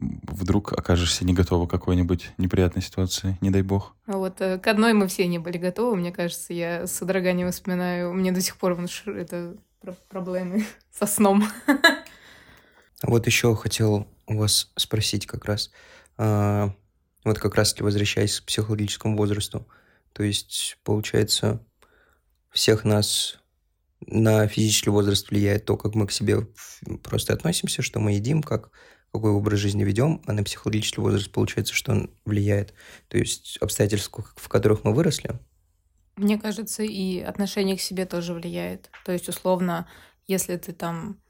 [0.00, 3.94] вдруг окажешься не готова к какой-нибудь неприятной ситуации, не дай бог.
[4.06, 7.50] А вот э, к одной мы все не были готовы, мне кажется, я с содроганием
[7.50, 9.56] вспоминаю, у меня до сих пор это
[10.08, 11.44] проблемы со сном.
[13.00, 15.70] Вот еще хотел у вас спросить как раз,
[16.16, 16.74] а,
[17.22, 19.68] вот как раз возвращаясь к психологическому возрасту,
[20.12, 21.60] то есть, получается,
[22.50, 23.38] всех нас
[24.06, 26.46] на физический возраст влияет то, как мы к себе
[27.02, 28.70] просто относимся, что мы едим, как
[29.12, 32.74] какой образ жизни ведем, а на психологический возраст получается, что он влияет.
[33.08, 35.38] То есть обстоятельства, в которых мы выросли.
[36.16, 38.90] Мне кажется, и отношение к себе тоже влияет.
[39.04, 39.88] То есть, условно,
[40.26, 41.20] если ты там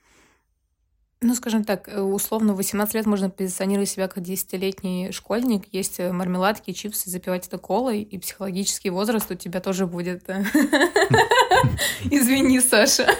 [1.21, 5.99] ну, скажем так, э, условно, в 18 лет можно позиционировать себя как 10-летний школьник, есть
[5.99, 10.29] э, мармеладки, чипсы, запивать это колой, и психологический возраст у тебя тоже будет.
[10.29, 10.45] Э,
[12.11, 13.09] Извини, Саша.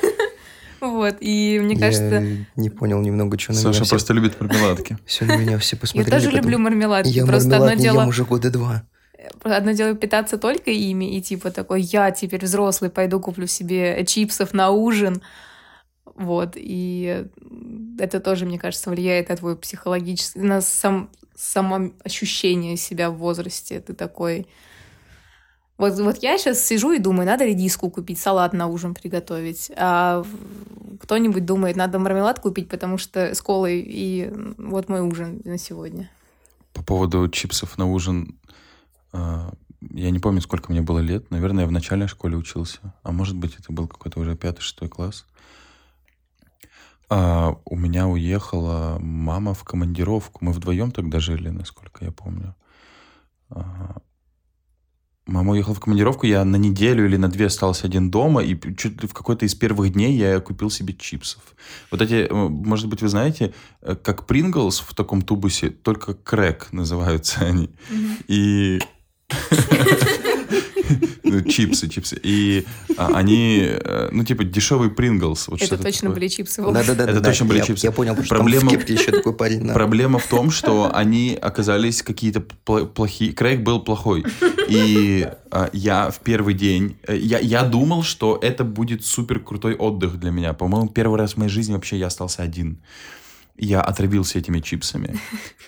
[0.81, 2.21] Вот, и мне кажется...
[2.21, 4.15] Я не понял немного, что на Саша меня просто все...
[4.15, 4.97] любит мармеладки.
[5.07, 6.15] Все на меня все посмотрели.
[6.15, 6.41] Я тоже потом...
[6.41, 7.09] люблю мармеладки.
[7.09, 8.01] Я просто мармелад одно дело...
[8.03, 8.85] ем уже года два.
[9.43, 14.55] Одно дело питаться только ими, и типа такой, я теперь взрослый, пойду куплю себе чипсов
[14.55, 15.21] на ужин.
[16.19, 17.27] Вот, и
[17.99, 23.81] это тоже, мне кажется, влияет на твой психологический, на сам, само ощущение себя в возрасте.
[23.81, 24.49] Ты такой,
[25.77, 29.71] вот, вот я сейчас сижу и думаю, надо редиску купить, салат на ужин приготовить.
[29.77, 30.25] А
[31.01, 34.29] кто-нибудь думает, надо мармелад купить, потому что с колой, и
[34.59, 36.11] вот мой ужин на сегодня.
[36.73, 38.37] По поводу чипсов на ужин,
[39.13, 39.53] а,
[39.93, 41.31] я не помню, сколько мне было лет.
[41.31, 42.81] Наверное, я в начальной школе учился.
[43.05, 45.25] А может быть, это был какой-то уже пятый-шестой класс.
[47.11, 50.45] А, у меня уехала мама в командировку.
[50.45, 52.55] Мы вдвоем тогда жили, насколько я помню.
[53.51, 53.97] А,
[55.29, 59.03] Мама уехала в командировку, я на неделю или на две остался один дома, и чуть
[59.03, 61.43] ли в какой-то из первых дней я купил себе чипсов.
[61.91, 66.69] Вот эти, э, может быть, вы знаете, э, как Принглс в таком тубусе, только крэк
[66.73, 67.69] называются они.
[67.91, 68.25] Mm-hmm.
[68.29, 68.81] И
[71.23, 72.19] Ну, чипсы, чипсы.
[72.23, 72.65] И
[72.97, 75.49] а, они, э, ну, типа, дешевый Принглс.
[75.49, 76.15] Вот Это точно такое.
[76.15, 76.63] были чипсы.
[76.63, 77.05] Да-да-да.
[77.05, 77.87] Это точно были чипсы.
[77.87, 79.69] Я понял, что проблема, в еще такой парень.
[79.69, 83.33] Проблема в том, что они оказались какие-то плохие.
[83.33, 84.25] Крейг был плохой.
[84.69, 86.97] И а, я в первый день...
[87.07, 90.53] Э, я, я думал, что это будет супер крутой отдых для меня.
[90.53, 92.81] По-моему, первый раз в моей жизни вообще я остался один.
[93.57, 95.19] Я отравился этими чипсами.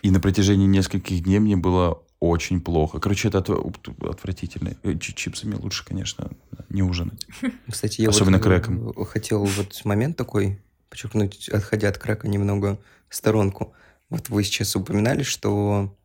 [0.02, 3.00] И на протяжении нескольких дней мне было очень плохо.
[3.00, 4.76] Короче, это отвратительно.
[4.82, 6.30] Э, чипсами лучше, конечно,
[6.68, 7.26] не ужинать.
[7.68, 8.94] Кстати, я Особенно вот крэком.
[9.04, 12.78] хотел вот момент такой подчеркнуть, отходя от крака немного
[13.08, 13.72] в сторонку.
[14.10, 15.96] Вот вы сейчас упоминали, что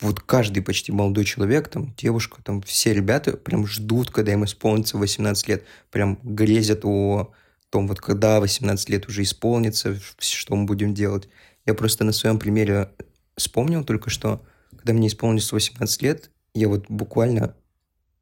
[0.00, 4.98] вот каждый почти молодой человек, там, девушка, там, все ребята прям ждут, когда им исполнится
[4.98, 7.32] 18 лет, прям грезят о
[7.70, 11.28] том, вот когда 18 лет уже исполнится, что мы будем делать.
[11.64, 12.90] Я просто на своем примере
[13.36, 14.42] вспомнил только что,
[14.86, 17.56] когда мне исполнилось 18 лет, я вот буквально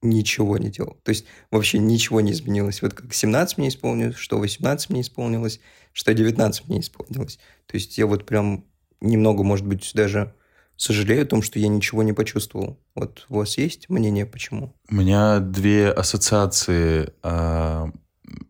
[0.00, 0.96] ничего не делал.
[1.02, 2.80] То есть вообще ничего не изменилось.
[2.80, 5.60] Вот как 17 мне исполнилось, что 18 мне исполнилось,
[5.92, 7.38] что 19 мне исполнилось.
[7.66, 8.64] То есть я вот прям
[9.02, 10.32] немного, может быть, даже
[10.76, 12.78] сожалею о том, что я ничего не почувствовал.
[12.94, 14.74] Вот у вас есть мнение, почему?
[14.88, 17.90] У меня две ассоциации э,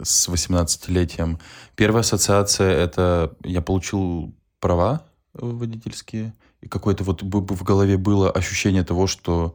[0.00, 1.40] с 18-летием.
[1.74, 6.33] Первая ассоциация– это я получил права водительские,
[6.64, 9.55] и какое-то вот в голове было ощущение того, что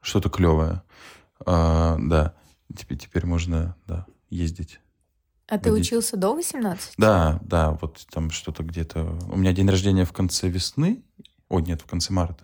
[0.00, 0.82] что-то клевое.
[1.44, 2.34] А, да,
[2.74, 4.80] теперь, теперь можно да, ездить.
[5.46, 5.64] А водить.
[5.64, 6.94] ты учился до 18?
[6.96, 9.18] Да, да, вот там что-то где-то...
[9.30, 11.02] У меня день рождения в конце весны.
[11.50, 12.42] О, нет, в конце марта.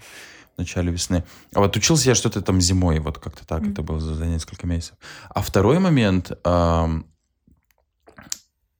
[0.55, 1.25] В начале весны.
[1.55, 3.73] А вот учился я что-то там зимой, вот как-то так, mm.
[3.73, 4.99] это было за, за несколько месяцев.
[5.31, 7.03] А второй момент, э,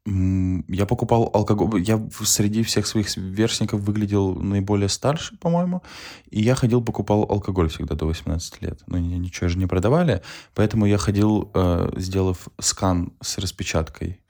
[0.07, 1.83] Я покупал алкоголь.
[1.83, 5.83] Я среди всех своих сверстников выглядел наиболее старше, по-моему.
[6.31, 8.81] И я ходил, покупал алкоголь всегда до 18 лет.
[8.87, 10.21] Но ничего же не продавали.
[10.55, 14.21] Поэтому я ходил, э, сделав скан с распечаткой,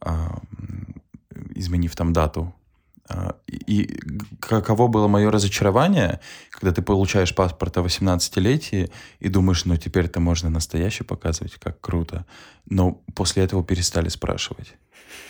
[0.00, 0.40] а,
[1.54, 2.54] изменив там дату.
[3.08, 3.98] А, и
[4.40, 10.50] каково было мое разочарование, когда ты получаешь паспорт о 18-летии и думаешь, ну теперь-то можно
[10.50, 12.26] настоящий показывать, как круто.
[12.66, 14.74] Но после этого перестали спрашивать.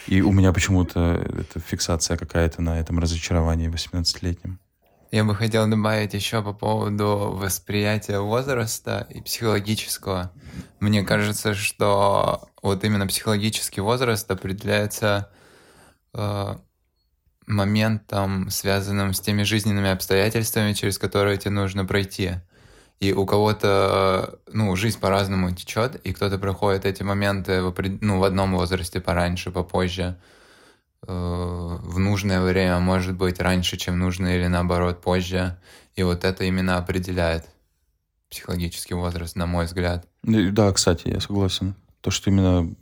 [0.06, 4.58] И у меня почему-то эта фиксация какая-то на этом разочаровании 18-летнем.
[5.10, 10.32] Я бы хотел добавить еще по поводу восприятия возраста и психологического.
[10.80, 15.30] Мне кажется, что вот именно психологический возраст определяется
[16.14, 16.56] э,
[17.46, 22.32] моментом, связанным с теми жизненными обстоятельствами, через которые тебе нужно пройти.
[23.00, 28.24] И у кого-то, ну, жизнь по-разному течет, и кто-то проходит эти моменты в, ну, в
[28.24, 30.16] одном возрасте пораньше, попозже,
[31.06, 35.58] э, в нужное время, может быть, раньше, чем нужно, или наоборот, позже.
[35.96, 37.46] И вот это именно определяет
[38.30, 40.06] психологический возраст, на мой взгляд.
[40.22, 41.74] Да, кстати, я согласен.
[42.00, 42.74] То, что именно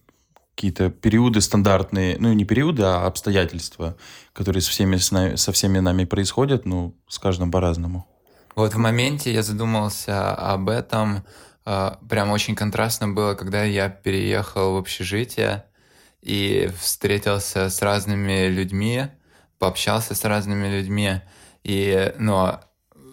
[0.55, 3.97] какие-то периоды стандартные, ну не периоды, а обстоятельства,
[4.33, 4.97] которые со всеми,
[5.37, 8.07] со всеми нами происходят, ну, с каждым по-разному.
[8.55, 11.25] Вот в моменте я задумался об этом.
[11.65, 15.65] А, прям очень контрастно было, когда я переехал в общежитие
[16.21, 19.07] и встретился с разными людьми,
[19.59, 21.21] пообщался с разными людьми.
[21.65, 22.59] И, ну,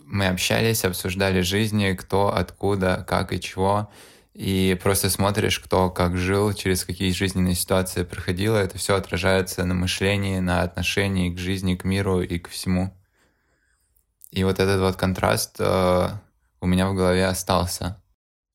[0.05, 3.89] мы общались, обсуждали жизни, кто, откуда, как и чего.
[4.33, 8.55] И просто смотришь, кто как жил, через какие жизненные ситуации проходил.
[8.55, 12.93] Это все отражается на мышлении, на отношении к жизни, к миру и к всему.
[14.31, 16.09] И вот этот вот контраст э,
[16.61, 18.01] у меня в голове остался.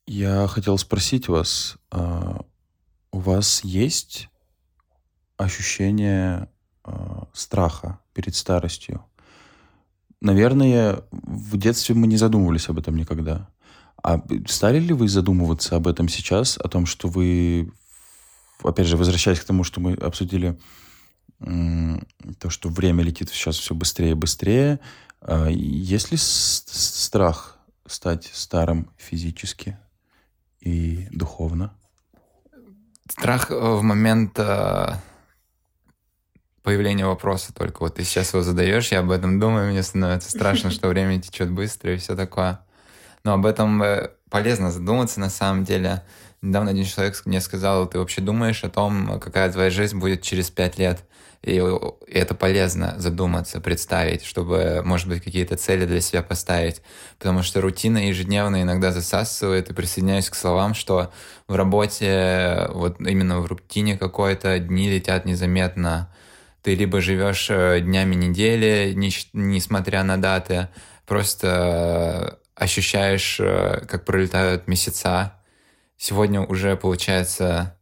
[0.07, 2.39] Я хотел спросить вас, э,
[3.11, 4.29] у вас есть
[5.37, 6.49] ощущение
[6.85, 6.93] э,
[7.33, 9.05] страха перед старостью?
[10.21, 13.49] Наверное, в детстве мы не задумывались об этом никогда.
[14.03, 17.73] А стали ли вы задумываться об этом сейчас, о том, что вы,
[18.63, 20.59] опять же, возвращаясь к тому, что мы обсудили,
[21.41, 24.81] то, что время летит сейчас все быстрее и быстрее,
[25.27, 27.57] а есть ли страх
[27.87, 29.79] стать старым физически
[30.61, 31.75] и духовно?
[33.09, 34.97] Страх э, в момент э,
[36.63, 37.83] появления вопроса только.
[37.83, 41.51] Вот ты сейчас его задаешь, я об этом думаю, мне становится страшно, что время течет
[41.51, 42.61] быстро и все такое.
[43.25, 46.03] Но об этом э, полезно задуматься на самом деле.
[46.45, 50.51] Недавно один человек мне сказал, ты вообще думаешь о том, какая твоя жизнь будет через
[50.51, 51.03] пять лет?
[51.43, 51.63] И
[52.07, 56.83] это полезно задуматься, представить, чтобы, может быть, какие-то цели для себя поставить.
[57.19, 61.11] Потому что рутина ежедневно иногда засасывает, и присоединяюсь к словам, что
[61.49, 66.13] в работе, вот именно в рутине какой-то, дни летят незаметно.
[66.61, 68.93] Ты либо живешь э, днями недели,
[69.33, 70.69] несмотря на даты,
[71.07, 75.35] просто ощущаешь, э, как пролетают месяца.
[75.97, 77.79] Сегодня уже, получается,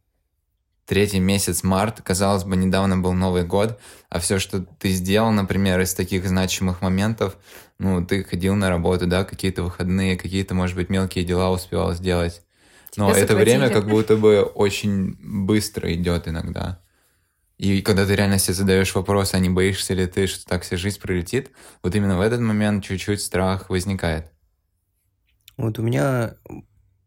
[0.85, 5.79] третий месяц март, казалось бы, недавно был Новый год, а все, что ты сделал, например,
[5.79, 7.37] из таких значимых моментов,
[7.79, 12.41] ну, ты ходил на работу, да, какие-то выходные, какие-то, может быть, мелкие дела успевал сделать.
[12.95, 16.79] Но Тебя это время как будто бы очень быстро идет иногда.
[17.57, 20.75] И когда ты реально себе задаешь вопрос, а не боишься ли ты, что так вся
[20.77, 24.31] жизнь пролетит, вот именно в этот момент чуть-чуть страх возникает.
[25.57, 26.35] Вот у меня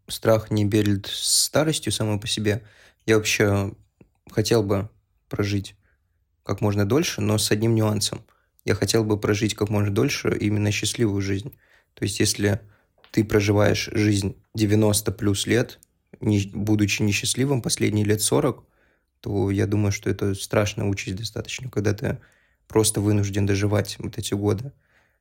[0.08, 2.64] страх не перед старостью самой по себе,
[3.06, 3.72] я вообще
[4.30, 4.88] хотел бы
[5.28, 5.76] прожить
[6.42, 8.24] как можно дольше, но с одним нюансом.
[8.64, 11.54] Я хотел бы прожить как можно дольше именно счастливую жизнь.
[11.94, 12.60] То есть, если
[13.10, 15.78] ты проживаешь жизнь 90 плюс лет,
[16.20, 18.64] не, будучи несчастливым последние лет 40,
[19.20, 22.18] то я думаю, что это страшная участь достаточно, когда ты
[22.68, 24.72] просто вынужден доживать вот эти годы.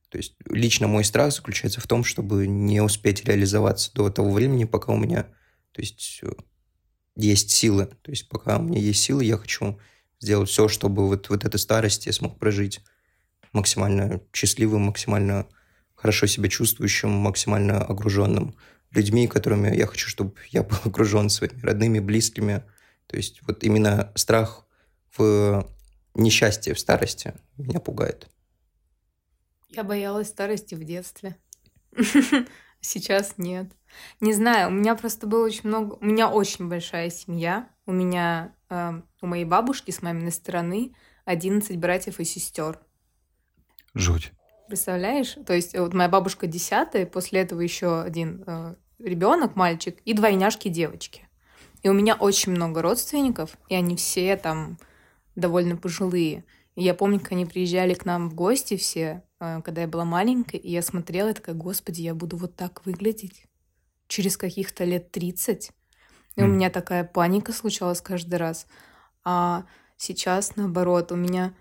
[0.09, 4.65] То есть лично мой страх заключается в том, чтобы не успеть реализоваться до того времени,
[4.65, 5.27] пока у меня
[5.75, 6.21] то есть,
[7.17, 7.87] есть силы.
[8.01, 9.77] То есть пока у меня есть силы, я хочу
[10.21, 12.81] сделать все, чтобы вот, вот этой старости я смог прожить
[13.51, 15.47] максимально счастливым, максимально
[15.93, 18.55] хорошо себя чувствующим, максимально окруженным
[18.91, 22.63] людьми, которыми я хочу, чтобы я был окружен своими родными, близкими.
[23.07, 24.65] То есть вот именно страх
[25.17, 25.69] в
[26.15, 28.29] несчастье, в старости меня пугает.
[29.69, 31.37] Я боялась старости в детстве.
[32.81, 33.71] Сейчас нет.
[34.21, 35.93] Не знаю, у меня просто было очень много...
[35.99, 37.69] У меня очень большая семья.
[37.85, 40.95] У меня, э, у моей бабушки с маминой стороны
[41.25, 42.79] 11 братьев и сестер.
[43.93, 44.31] Жуть.
[44.67, 45.37] Представляешь?
[45.45, 50.69] То есть вот моя бабушка десятая, после этого еще один э, ребенок, мальчик, и двойняшки
[50.69, 51.27] девочки.
[51.83, 54.77] И у меня очень много родственников, и они все там
[55.35, 56.43] довольно пожилые.
[56.75, 60.05] И я помню, как они приезжали к нам в гости все, э, когда я была
[60.05, 63.45] маленькой, и я смотрела и такая, господи, я буду вот так выглядеть
[64.07, 65.71] через каких-то лет 30.
[66.35, 66.43] И mm.
[66.43, 68.67] у меня такая паника случалась каждый раз.
[69.23, 69.65] А
[69.97, 71.53] сейчас, наоборот, у меня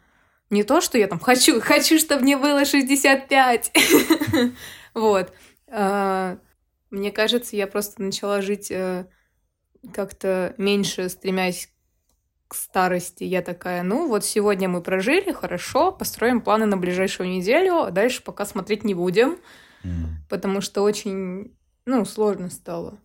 [0.51, 3.73] не то, что я там хочу, хочу, чтобы мне было 65.
[4.95, 5.33] Вот.
[5.67, 6.39] А,
[6.91, 9.09] мне кажется, я просто начала жить э,
[9.93, 11.69] как-то меньше, стремясь
[12.49, 13.25] к старости.
[13.25, 18.23] Я такая, ну вот сегодня мы прожили, хорошо, построим планы на ближайшую неделю, а дальше
[18.23, 19.39] пока смотреть не будем,
[20.29, 21.55] потому что очень,
[21.87, 22.99] ну, сложно стало.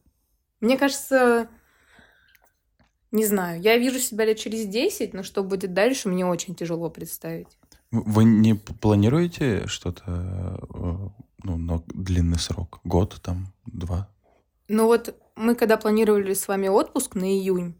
[0.62, 1.50] Мне кажется,
[3.12, 6.90] не знаю, я вижу себя лет через 10, но что будет дальше, мне очень тяжело
[6.90, 7.48] представить.
[7.92, 11.10] Вы не планируете что-то э,
[11.44, 12.80] ну, на длинный срок?
[12.84, 14.10] Год, там, два?
[14.68, 17.76] Ну вот мы когда планировали с вами отпуск на июнь,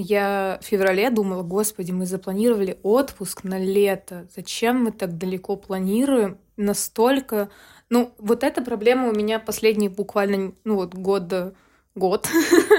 [0.00, 4.28] я в феврале думала, господи, мы запланировали отпуск на лето.
[4.34, 6.38] Зачем мы так далеко планируем?
[6.56, 7.50] Настолько...
[7.90, 11.54] Ну, вот эта проблема у меня последний буквально, ну вот год,
[11.96, 12.28] год,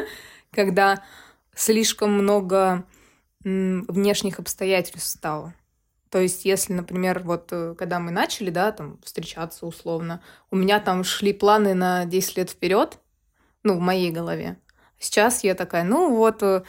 [0.51, 1.03] когда
[1.53, 2.85] слишком много
[3.43, 5.53] внешних обстоятельств стало.
[6.09, 10.79] То есть, если, например, вот э, когда мы начали, да, там, встречаться условно, у меня
[10.79, 12.97] там шли планы на 10 лет вперед,
[13.63, 14.57] ну, в моей голове.
[14.99, 16.63] Сейчас я такая, ну вот, э,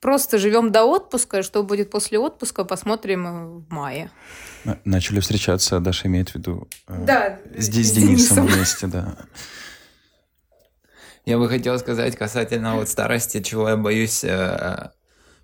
[0.00, 4.10] просто живем до отпуска, что будет после отпуска, посмотрим э, в мае.
[4.84, 9.16] Начали встречаться, Даша имеет в виду да, здесь с Денисом, Денисом вместе, да.
[11.24, 14.90] Я бы хотел сказать касательно вот старости, чего я боюсь э,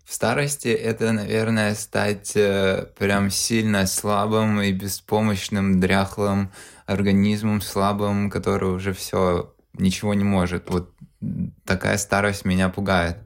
[0.05, 6.53] в старости, это, наверное, стать э, прям сильно слабым и беспомощным, дряхлым
[6.87, 10.71] организмом, слабым, который уже все ничего не может.
[10.71, 10.95] Вот
[11.65, 13.19] такая старость меня пугает.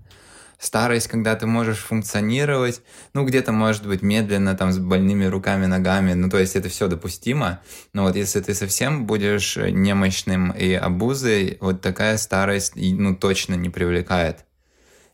[0.59, 2.83] Старость, когда ты можешь функционировать,
[3.13, 6.89] ну, где-то, может быть, медленно, там, с больными руками, ногами, ну, то есть это все
[6.89, 7.61] допустимо,
[7.93, 13.69] но вот если ты совсем будешь немощным и обузой, вот такая старость, ну, точно не
[13.69, 14.47] привлекает.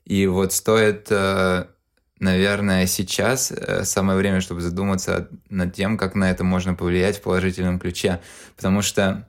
[0.04, 1.66] И вот стоит, э,
[2.20, 7.22] наверное, сейчас э, самое время, чтобы задуматься над тем, как на это можно повлиять в
[7.22, 8.20] положительном ключе,
[8.56, 9.28] потому что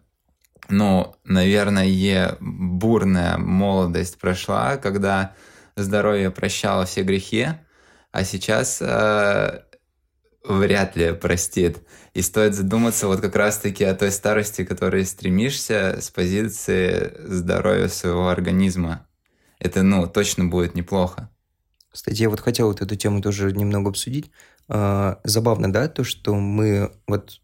[0.70, 5.34] ну, наверное, бурная молодость прошла, когда
[5.76, 7.48] здоровье прощало все грехи,
[8.12, 9.62] а сейчас э,
[10.44, 11.80] вряд ли простит.
[12.14, 17.88] И стоит задуматься вот как раз-таки о той старости, к которой стремишься с позиции здоровья
[17.88, 19.08] своего организма.
[19.60, 21.30] Это, ну, точно будет неплохо.
[21.92, 24.32] Кстати, я вот хотел вот эту тему тоже немного обсудить.
[24.68, 27.40] А, забавно, да, то, что мы вот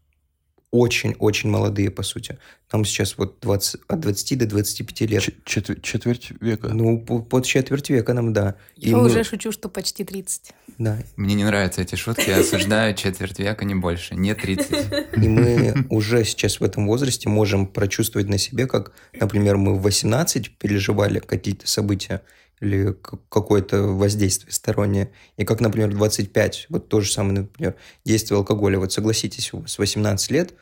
[0.70, 2.38] очень-очень молодые, по сути.
[2.72, 5.28] Нам сейчас вот 20, от 20 до 25 лет.
[5.44, 6.68] Четверть, четверть века?
[6.68, 8.54] Ну, под четверть века нам, да.
[8.76, 9.06] И я мы...
[9.06, 10.52] уже шучу, что почти 30.
[10.78, 10.98] Да.
[11.16, 14.70] Мне не нравятся эти шутки, я осуждаю четверть века, не больше, не 30.
[15.16, 19.82] И мы уже сейчас в этом возрасте можем прочувствовать на себе, как, например, мы в
[19.82, 22.22] 18 переживали какие-то события,
[22.60, 22.94] или
[23.28, 25.10] какое-то воздействие стороннее.
[25.36, 28.78] И как, например, 25, вот то же самое, например, действие алкоголя.
[28.78, 30.54] Вот согласитесь, с 18 лет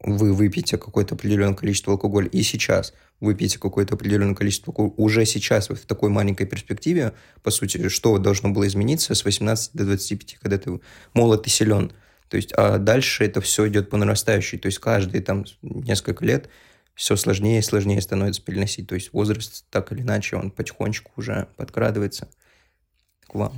[0.00, 5.70] вы выпьете какое-то определенное количество алкоголя, и сейчас выпьете какое-то определенное количество алкоголя, уже сейчас
[5.70, 10.58] в такой маленькой перспективе, по сути, что должно было измениться с 18 до 25, когда
[10.58, 10.80] ты
[11.14, 11.92] молод и силен.
[12.28, 14.58] То есть, а дальше это все идет по нарастающей.
[14.58, 16.48] То есть, каждые там несколько лет
[16.98, 18.88] все сложнее и сложнее становится переносить.
[18.88, 22.28] То есть возраст так или иначе, он потихонечку уже подкрадывается
[23.28, 23.52] к вам.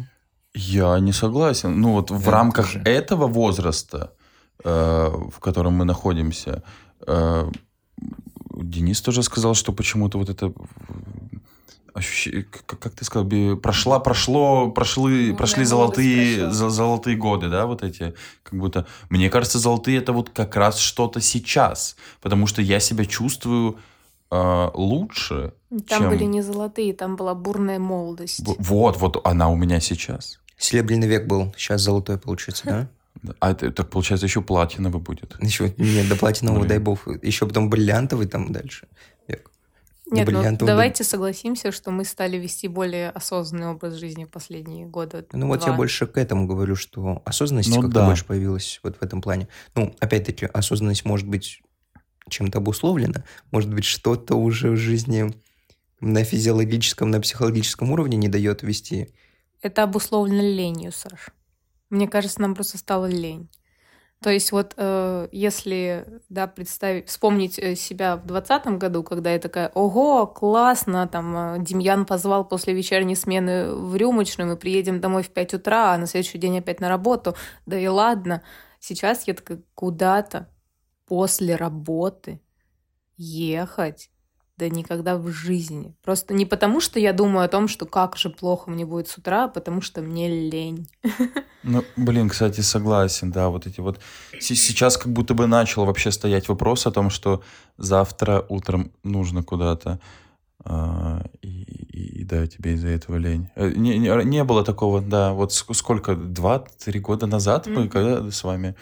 [0.52, 1.80] Я не согласен.
[1.80, 2.82] Ну вот в рамках тоже.
[2.84, 4.12] этого возраста,
[4.62, 4.70] э,
[5.32, 6.62] в котором мы находимся,
[7.06, 7.50] э,
[8.56, 10.52] Денис тоже сказал, что почему-то вот это
[11.94, 17.66] ощущение, как, как ты сказал, прошла, прошло, прошли, ну, прошли золотые, за, золотые годы, да,
[17.66, 22.62] вот эти, как будто, мне кажется, золотые это вот как раз что-то сейчас, потому что
[22.62, 23.78] я себя чувствую
[24.30, 25.52] э, лучше.
[25.88, 26.10] Там чем...
[26.10, 28.42] были не золотые, там была бурная молодость.
[28.44, 30.40] Вот, вот она у меня сейчас.
[30.56, 32.88] Серебряный век был, сейчас золотой получится, да?
[33.38, 35.36] А это, так получается еще платиновый будет.
[35.42, 37.06] Еще нет, до платинового, дай бог.
[37.22, 38.86] Еще потом бриллиантовый там дальше.
[40.10, 45.24] Нет, ну давайте согласимся, что мы стали вести более осознанный образ жизни в последние годы.
[45.32, 48.06] Ну вот я больше к этому говорю, что осознанность ну, как-то да.
[48.06, 49.48] больше появилась вот в этом плане.
[49.74, 51.62] Ну, опять-таки, осознанность может быть
[52.28, 55.32] чем-то обусловлена, может быть, что-то уже в жизни
[56.00, 59.14] на физиологическом, на психологическом уровне не дает вести.
[59.62, 61.28] Это обусловлено ленью, Саш.
[61.90, 63.48] Мне кажется, нам просто стало лень.
[64.22, 69.38] То есть вот э, если, да, представить, вспомнить э, себя в двадцатом году, когда я
[69.38, 75.22] такая, ого, классно, там, э, Демьян позвал после вечерней смены в рюмочную, мы приедем домой
[75.22, 78.42] в 5 утра, а на следующий день опять на работу, да и ладно.
[78.78, 80.50] Сейчас я такая, куда-то
[81.06, 82.42] после работы
[83.16, 84.10] ехать,
[84.60, 85.94] да никогда в жизни.
[86.04, 89.16] Просто не потому, что я думаю о том, что как же плохо мне будет с
[89.16, 90.88] утра, а потому что мне лень.
[91.62, 94.00] Ну, блин, кстати, согласен, да, вот эти вот...
[94.40, 97.42] Сейчас как будто бы начал вообще стоять вопрос о том, что
[97.76, 100.00] завтра утром нужно куда-то,
[100.64, 103.50] а, и, и, и да, тебе из-за этого лень.
[103.56, 107.74] Э, не, не, не было такого, да, вот сколько, два-три года назад mm-hmm.
[107.78, 108.74] мы когда с вами...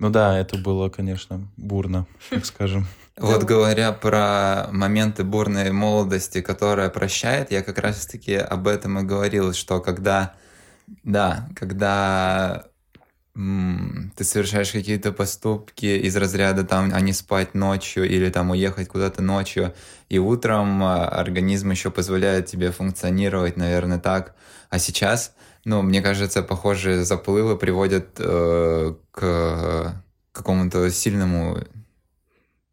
[0.00, 2.86] Ну да, это было, конечно, бурно, так скажем.
[3.18, 9.54] Вот говоря про моменты бурной молодости, которая прощает, я как раз-таки об этом и говорил,
[9.54, 10.34] что когда,
[11.02, 12.66] да, когда
[13.34, 19.22] ты совершаешь какие-то поступки из разряда там, а не спать ночью или там уехать куда-то
[19.22, 19.74] ночью,
[20.08, 24.34] и утром а, организм еще позволяет тебе функционировать, наверное, так.
[24.70, 30.02] А сейчас, ну, мне кажется, похожие заплывы приводят э, к
[30.32, 31.58] какому-то сильному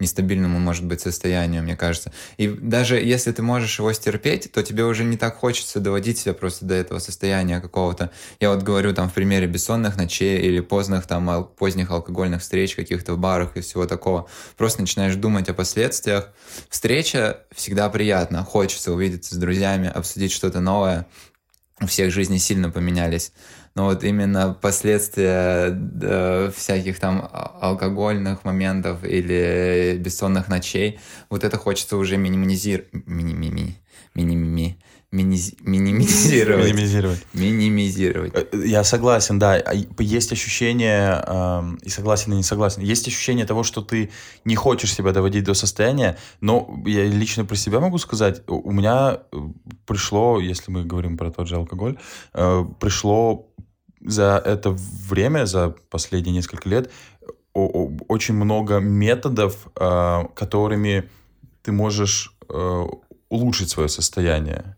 [0.04, 2.12] нестабильному, может быть, состоянию, мне кажется.
[2.38, 6.34] И даже если ты можешь его стерпеть, то тебе уже не так хочется доводить себя
[6.34, 8.12] просто до этого состояния какого-то.
[8.40, 13.14] Я вот говорю там в примере бессонных ночей или поздних там поздних алкогольных встреч каких-то
[13.14, 14.30] в барах и всего такого.
[14.58, 16.30] Просто начинаешь думать о последствиях.
[16.70, 18.44] Встреча всегда приятна.
[18.44, 21.08] Хочется увидеться с друзьями, обсудить что-то новое.
[21.82, 23.32] У всех жизни сильно поменялись
[23.76, 31.00] но вот именно последствия э, всяких там алкогольных моментов или бессонных ночей,
[31.30, 32.90] вот это хочется уже минимизировать.
[32.94, 33.78] Мини-мини.
[34.14, 34.78] Мини-мини
[35.14, 36.66] минимизировать.
[36.66, 37.26] Минимизировать.
[37.34, 38.34] Минимизировать.
[38.34, 39.54] Э, я согласен, да.
[39.54, 44.10] А есть ощущение, э, и согласен, и не согласен, есть ощущение того, что ты
[44.46, 49.20] не хочешь себя доводить до состояния, но я лично про себя могу сказать, у меня
[49.32, 49.38] э,
[49.86, 51.98] пришло, если мы говорим про тот же алкоголь,
[52.34, 53.53] э, пришло
[54.06, 56.92] за это время, за последние несколько лет,
[57.54, 61.10] очень много методов, а, которыми
[61.62, 62.86] ты можешь э,
[63.30, 64.76] улучшить свое состояние.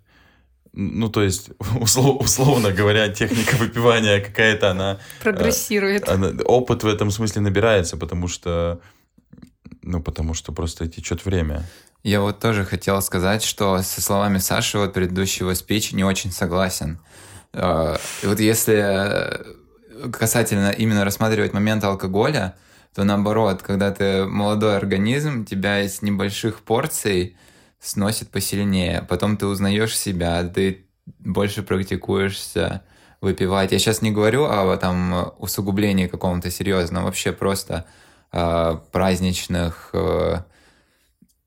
[0.74, 1.50] Ну, то есть,
[1.80, 5.00] услов, условно говоря, техника выпивания какая-то, она...
[5.20, 6.08] Э, Прогрессирует.
[6.10, 8.80] Она, опыт в этом смысле набирается, потому что...
[9.82, 11.64] Ну, потому что просто течет время.
[12.04, 17.00] Я вот тоже хотел сказать, что со словами Саши, вот предыдущего спича, не очень согласен.
[17.58, 22.56] А, вот если э, касательно именно рассматривать момент алкоголя,
[22.94, 27.38] то наоборот, когда ты молодой организм, тебя из небольших порций
[27.80, 29.06] сносит посильнее.
[29.08, 30.86] Потом ты узнаешь себя, ты
[31.20, 32.84] больше практикуешься
[33.22, 33.72] выпивать.
[33.72, 37.86] Я сейчас не говорю о там усугублении каком-то серьезном, вообще просто
[38.32, 40.38] э, праздничных э,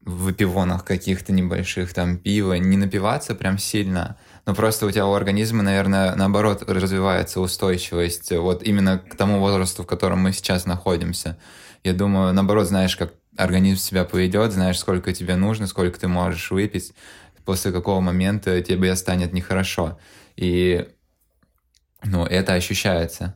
[0.01, 4.17] выпивонах каких-то небольших, там пива, не напиваться прям сильно,
[4.49, 9.83] но просто у тебя у организма, наверное, наоборот развивается устойчивость вот именно к тому возрасту,
[9.83, 11.39] в котором мы сейчас находимся.
[11.85, 16.51] Я думаю, наоборот, знаешь, как организм себя поведет, знаешь, сколько тебе нужно, сколько ты можешь
[16.51, 16.95] выпить,
[17.45, 19.99] после какого момента тебе станет нехорошо.
[20.35, 20.89] И,
[22.03, 23.35] ну, это ощущается.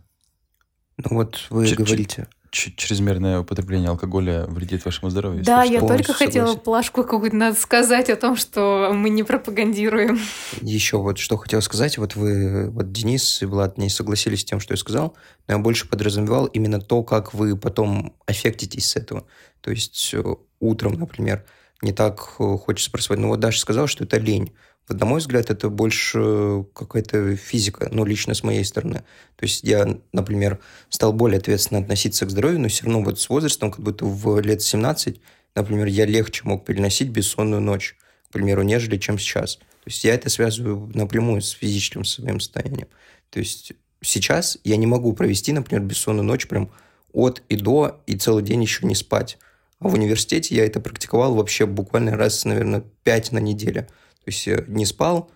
[0.96, 5.42] Ну вот вы Ч- говорите, чрезмерное употребление алкоголя вредит вашему здоровью.
[5.42, 6.61] Да, я только хотела согласен.
[6.61, 10.20] плашку какую-то надо сказать о том, что мы не пропагандируем.
[10.61, 14.61] Еще вот что хотел сказать, вот вы, вот Денис и Влад не согласились с тем,
[14.61, 15.16] что я сказал,
[15.48, 19.26] но я больше подразумевал именно то, как вы потом эффектитесь с этого.
[19.62, 20.22] То есть э,
[20.61, 21.46] утром, например,
[21.80, 23.18] не так э, хочется просыпать.
[23.18, 24.53] Ну вот Даша сказала, что это лень.
[24.89, 29.05] На мой взгляд, это больше какая-то физика, ну, лично с моей стороны.
[29.37, 30.59] То есть я, например,
[30.89, 34.41] стал более ответственно относиться к здоровью, но все равно вот с возрастом, как будто в
[34.41, 35.20] лет 17,
[35.55, 37.97] например, я легче мог переносить бессонную ночь,
[38.28, 39.57] к примеру, нежели чем сейчас.
[39.57, 42.89] То есть я это связываю напрямую с физическим своим состоянием.
[43.30, 43.72] То есть
[44.03, 46.70] сейчас я не могу провести, например, бессонную ночь прям
[47.12, 49.39] от и до, и целый день еще не спать.
[49.78, 53.87] А в университете я это практиковал вообще буквально раз, наверное, пять на неделю.
[54.25, 55.31] То есть я не спал,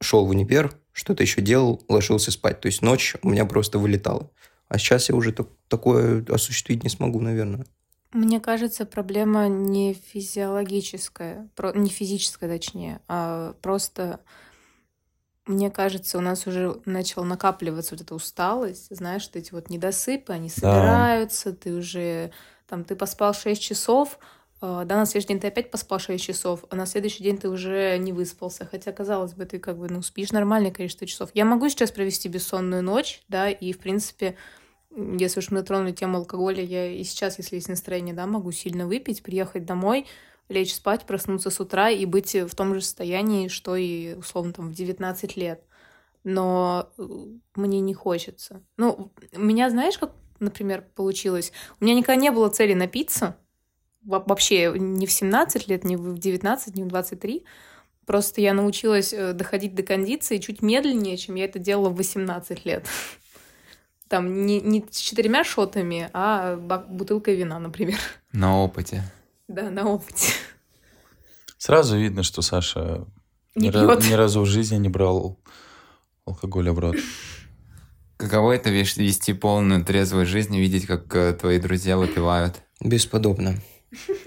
[0.00, 2.60] шел в универ, что-то еще делал, ложился спать.
[2.60, 4.30] То есть ночь у меня просто вылетала.
[4.68, 7.66] А сейчас я уже так, такое осуществить не смогу, наверное.
[8.12, 14.20] Мне кажется, проблема не физиологическая, не физическая точнее, а просто,
[15.46, 20.30] мне кажется, у нас уже начал накапливаться вот эта усталость, знаешь, что эти вот недосыпы,
[20.34, 21.56] они собираются, да.
[21.56, 22.32] ты уже,
[22.68, 24.18] там, ты поспал 6 часов,
[24.62, 27.98] да, на следующий день ты опять поспал 6 часов, а на следующий день ты уже
[27.98, 28.64] не выспался.
[28.64, 31.30] Хотя, казалось бы, ты как бы, ну, спишь нормальное количество часов.
[31.34, 34.36] Я могу сейчас провести бессонную ночь, да, и, в принципе,
[34.94, 38.86] если уж мы затронули тему алкоголя, я и сейчас, если есть настроение, да, могу сильно
[38.86, 40.06] выпить, приехать домой,
[40.48, 44.70] лечь спать, проснуться с утра и быть в том же состоянии, что и, условно, там,
[44.70, 45.64] в 19 лет.
[46.24, 47.02] Но э,
[47.56, 48.62] мне не хочется.
[48.76, 51.52] Ну, у меня, знаешь, как, например, получилось?
[51.80, 53.36] У меня никогда не было цели напиться.
[54.04, 57.44] Вообще не в 17 лет, не в 19, не в 23.
[58.06, 62.64] Просто я научилась э, доходить до кондиции чуть медленнее, чем я это делала в 18
[62.66, 62.86] лет.
[64.08, 67.98] Там не, не с четырьмя шотами, а бутылкой вина, например.
[68.32, 69.04] На опыте.
[69.48, 70.32] Да, на опыте.
[71.58, 73.06] Сразу видно, что Саша
[73.54, 74.04] не ни, пьет.
[74.08, 75.38] ни разу в жизни не брал
[76.24, 76.96] алкоголя в рот.
[78.16, 82.62] Каково это вести полную трезвую жизнь и видеть, как э, твои друзья выпивают?
[82.80, 83.56] Бесподобно.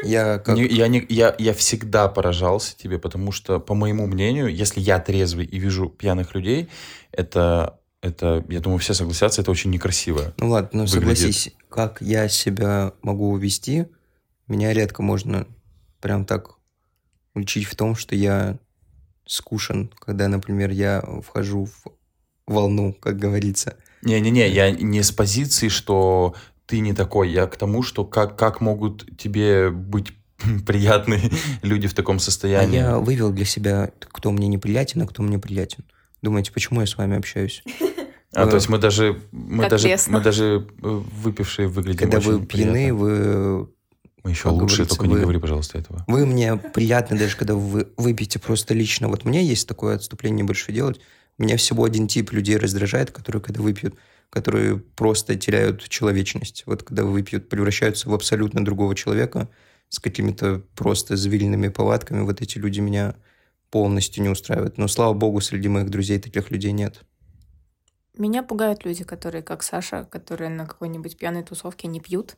[0.03, 0.55] Я, как...
[0.55, 4.99] Не- я, не, я, я всегда поражался тебе, потому что, по моему мнению, если я
[4.99, 6.69] трезвый и вижу пьяных людей,
[7.11, 10.33] это, это я думаю, все согласятся, это очень некрасиво.
[10.37, 11.17] Ну ладно, ну выглядит.
[11.17, 13.87] согласись, как я себя могу вести,
[14.47, 15.47] меня редко можно
[15.99, 16.55] прям так
[17.33, 18.59] уличить в том, что я
[19.25, 21.91] скушен, когда, например, я вхожу в
[22.45, 23.75] волну, как говорится.
[24.03, 26.35] Не-не-не, я не с позиции, что
[26.65, 30.13] ты не такой, я к тому, что как, как могут тебе быть
[30.65, 31.29] приятные
[31.61, 32.77] люди в таком А состоянии.
[32.77, 35.83] я вывел для себя, кто мне неприятен, а кто мне приятен.
[36.21, 37.63] Думаете, почему я с вами общаюсь?
[38.33, 42.93] А, то есть мы даже, мы даже, мы даже э, выпившие выглядим Когда вы пьяны,
[42.93, 43.69] вы
[44.23, 46.03] Мы еще как лучше, только не говори, пожалуйста, этого.
[46.07, 49.07] Вы мне приятны даже, когда вы выпьете просто лично.
[49.07, 50.99] Вот мне есть такое отступление небольшое делать.
[51.37, 53.95] Меня всего один тип людей раздражает, которые, когда выпьют,
[54.29, 56.63] которые просто теряют человечность.
[56.65, 59.49] Вот когда выпьют, превращаются в абсолютно другого человека
[59.89, 62.21] с какими-то просто звериными повадками.
[62.21, 63.15] Вот эти люди меня
[63.69, 64.77] полностью не устраивают.
[64.77, 67.01] Но, слава богу, среди моих друзей таких людей нет.
[68.17, 72.37] Меня пугают люди, которые, как Саша, которые на какой-нибудь пьяной тусовке не пьют.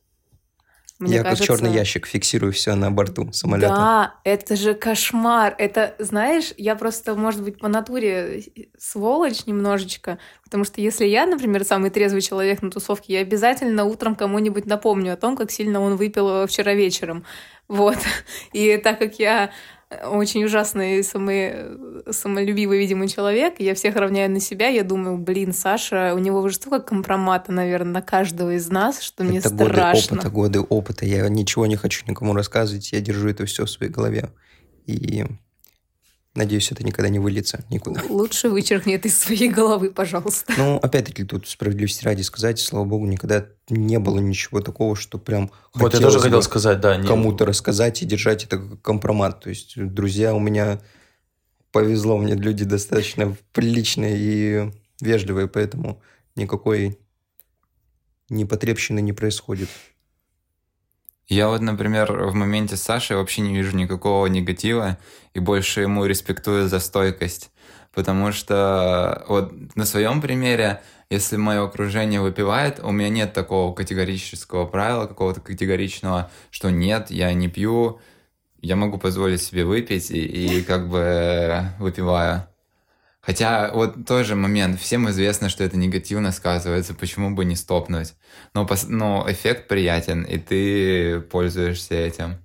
[0.99, 3.75] Мне Я кажется- как черный ящик фиксирую все на борту самолета.
[3.75, 5.53] Да, это же кошмар.
[5.59, 8.43] Это, знаешь, я просто, может быть, по натуре
[8.79, 14.15] сволочь немножечко, потому что если я, например, самый трезвый человек на тусовке, я обязательно утром
[14.15, 17.25] кому-нибудь напомню о том, как сильно он выпил вчера вечером.
[17.67, 17.97] Вот.
[18.53, 19.51] И так как я
[19.89, 21.53] очень ужасный, самый,
[22.11, 26.55] самолюбивый, видимый человек, я всех равняю на себя, я думаю, блин, Саша, у него уже
[26.55, 30.17] столько компромата, наверное, на каждого из нас, что мне это годы страшно.
[30.17, 31.05] опыта, годы опыта.
[31.05, 32.91] Я ничего не хочу никому рассказывать.
[32.91, 34.29] Я держу это все в своей голове.
[34.88, 35.25] И
[36.38, 38.01] надеюсь, это никогда не выльется никуда.
[38.09, 40.53] Лучше вычеркни это из своей головы, пожалуйста.
[40.57, 45.51] Ну, опять-таки, тут справедливости ради сказать, слава богу, никогда не было ничего такого, что прям
[45.73, 46.95] Вот я тоже хотел сказать, да.
[46.95, 49.41] не- кому-то рассказать и держать это как компромат.
[49.41, 50.79] То есть друзья у меня
[51.71, 54.71] повезло, мне люди достаточно приличные и
[55.01, 56.01] вежливые, поэтому
[56.35, 56.97] никакой
[58.29, 59.69] непотребщины не происходит.
[61.28, 64.97] Я вот, например, в моменте с Сашей вообще не вижу никакого негатива
[65.34, 67.51] и больше ему респектую за стойкость.
[67.93, 74.65] Потому что вот на своем примере, если мое окружение выпивает, у меня нет такого категорического
[74.65, 77.99] правила, какого-то категоричного, что нет, я не пью,
[78.61, 80.19] я могу позволить себе выпить и,
[80.59, 82.47] и как бы выпиваю.
[83.28, 88.13] Хотя вот тоже момент, всем известно, что это негативно сказывается, почему бы не стопнуть.
[88.53, 92.38] Но, но эффект приятен, и ты пользуешься этим.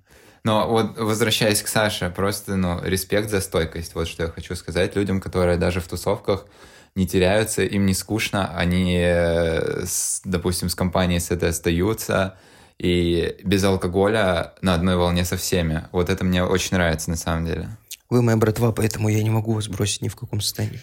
[0.43, 3.95] Но вот возвращаясь к Саше, просто, ну, респект за стойкость.
[3.95, 6.47] Вот что я хочу сказать людям, которые даже в тусовках
[6.95, 9.85] не теряются, им не скучно, они, э,
[10.25, 12.37] допустим, с компанией с этой остаются,
[12.77, 15.87] и без алкоголя на одной волне со всеми.
[15.93, 17.69] Вот это мне очень нравится на самом деле.
[18.13, 20.79] Вы моя братва, поэтому я не могу вас бросить ни в каком состоянии.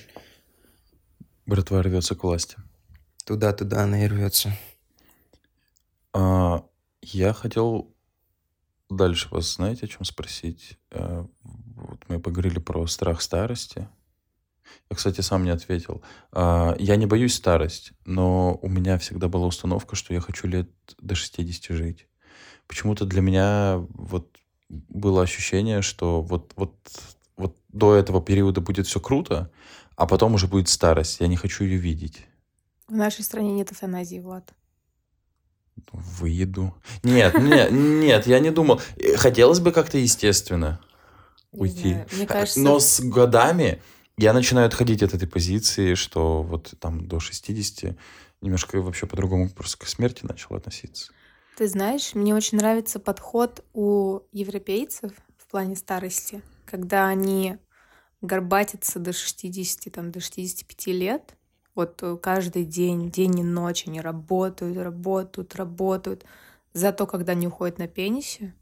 [1.46, 2.56] Братва рвется к власти.
[3.24, 4.52] Туда-туда она и рвется.
[6.12, 6.64] А,
[7.02, 7.94] я хотел
[8.88, 10.76] дальше вас, знаете, о чем спросить?
[10.90, 11.24] А,
[11.76, 13.88] Вот мы поговорили про страх старости.
[14.90, 16.02] Я, кстати, сам не ответил.
[16.32, 20.68] А, Я не боюсь старость, но у меня всегда была установка, что я хочу лет
[20.98, 22.08] до 60 жить.
[22.66, 24.36] Почему-то для меня вот
[24.68, 26.74] было ощущение, что вот, вот,
[27.41, 29.51] вот до этого периода будет все круто,
[29.97, 31.20] а потом уже будет старость.
[31.20, 32.26] Я не хочу ее видеть.
[32.88, 34.53] В нашей стране нет эвтаназии, Влад.
[35.93, 36.74] Выеду.
[37.03, 38.80] Нет, нет, нет, я не думал.
[38.97, 40.80] Э, Хотелось бы как-то естественно
[41.53, 41.97] уйти.
[42.12, 43.82] Мне кажется, Но с годами
[44.16, 47.97] я начинаю отходить от этой позиции, что вот там до 60
[48.41, 51.12] немножко вообще по-другому просто к смерти начал относиться.
[51.57, 57.58] ты знаешь, мне очень нравится подход у европейцев в плане старости, когда они
[58.20, 61.36] горбатятся до 60, там, до 65 лет.
[61.74, 66.24] Вот э, каждый день, день и ночь они работают, работают, работают.
[66.72, 68.52] Зато когда они уходят на пенсию,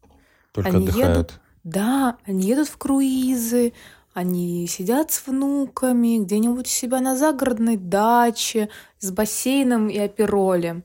[0.52, 1.16] Только они отдыхают.
[1.16, 3.72] едут, да, они едут в круизы,
[4.14, 10.84] они сидят с внуками где-нибудь у себя на загородной даче с бассейном и оперолем.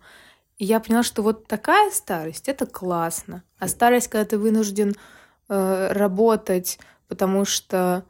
[0.57, 3.43] И я поняла, что вот такая старость это классно.
[3.59, 4.95] А старость, когда ты вынужден
[5.49, 8.05] э, работать, потому что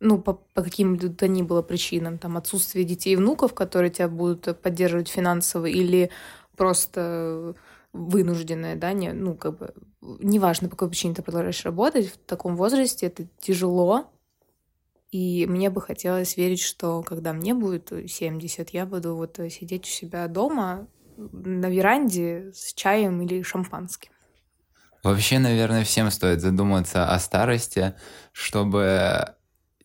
[0.00, 4.08] ну, по, по каким то ни было причинам, там, отсутствие детей и внуков, которые тебя
[4.08, 6.10] будут поддерживать финансово, или
[6.56, 7.54] просто
[7.92, 12.56] вынужденное, да, не, ну, как бы, неважно, по какой причине ты продолжаешь работать, в таком
[12.56, 14.06] возрасте это тяжело,
[15.10, 19.88] и мне бы хотелось верить, что когда мне будет 70, я буду вот сидеть у
[19.88, 20.86] себя дома
[21.16, 24.12] на веранде с чаем или шампанским.
[25.02, 27.94] Вообще, наверное, всем стоит задуматься о старости,
[28.32, 29.34] чтобы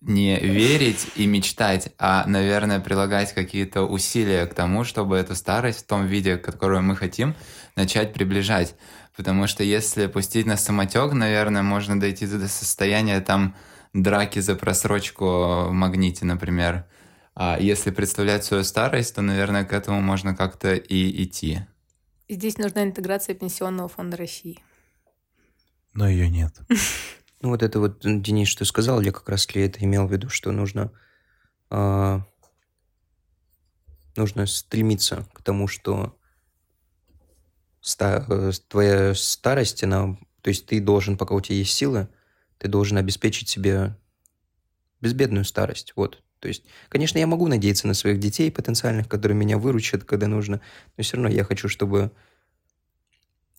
[0.01, 5.87] не верить и мечтать, а, наверное, прилагать какие-то усилия к тому, чтобы эту старость в
[5.87, 7.35] том виде, которую мы хотим,
[7.75, 8.75] начать приближать.
[9.15, 13.55] Потому что если пустить на самотек, наверное, можно дойти до состояния там
[13.93, 15.25] драки за просрочку
[15.67, 16.85] в магните, например.
[17.35, 21.61] А если представлять свою старость, то, наверное, к этому можно как-то и идти.
[22.27, 24.59] И здесь нужна интеграция Пенсионного фонда России.
[25.93, 26.53] Но ее нет.
[27.41, 30.29] Ну, вот это вот, Денис, что сказал, я как раз ли это имел в виду,
[30.29, 30.93] что нужно,
[31.71, 32.19] э,
[34.15, 36.17] нужно стремиться к тому, что
[37.81, 42.07] ста, э, твоя старость, она, то есть ты должен, пока у тебя есть силы,
[42.59, 43.97] ты должен обеспечить себе
[45.01, 45.91] безбедную старость.
[45.97, 46.23] Вот.
[46.39, 50.61] То есть, конечно, я могу надеяться на своих детей потенциальных, которые меня выручат, когда нужно,
[50.95, 52.11] но все равно я хочу, чтобы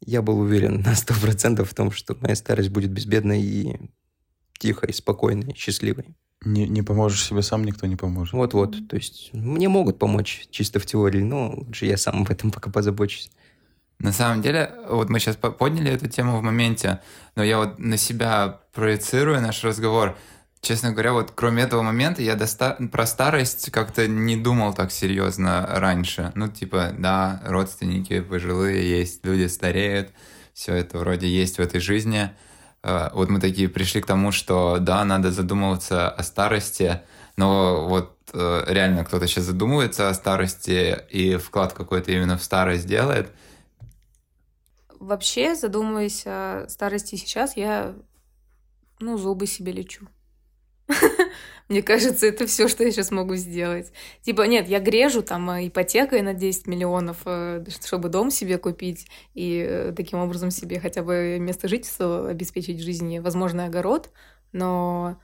[0.00, 3.90] я был уверен на сто процентов в том, что моя старость будет безбедной и
[4.58, 6.06] тихой, спокойной, счастливой.
[6.44, 8.34] Не, не поможешь себе сам, никто не поможет.
[8.34, 8.88] Вот-вот.
[8.88, 12.70] То есть мне могут помочь чисто в теории, но лучше я сам об этом пока
[12.70, 13.30] позабочусь.
[13.98, 17.00] На самом деле, вот мы сейчас подняли эту тему в моменте,
[17.36, 20.16] но я вот на себя проецирую наш разговор.
[20.64, 22.78] Честно говоря, вот кроме этого момента я доста...
[22.90, 26.32] про старость как-то не думал так серьезно раньше.
[26.34, 30.12] Ну, типа, да, родственники пожилые есть, люди стареют,
[30.54, 32.30] все это вроде есть в этой жизни.
[32.82, 37.02] Э, вот мы такие пришли к тому, что да, надо задумываться о старости,
[37.36, 42.86] но вот э, реально кто-то сейчас задумывается о старости и вклад какой-то именно в старость
[42.86, 43.30] делает.
[44.98, 47.94] Вообще, задумываясь о старости сейчас, я,
[48.98, 50.08] ну, зубы себе лечу.
[51.68, 53.90] Мне кажется, это все, что я сейчас могу сделать.
[54.22, 59.06] Типа, нет, я грежу там э, ипотекой на 10 миллионов, э, чтобы дом себе купить
[59.32, 64.10] и э, таким образом себе хотя бы место жительства обеспечить в жизни, возможно, огород,
[64.52, 65.18] но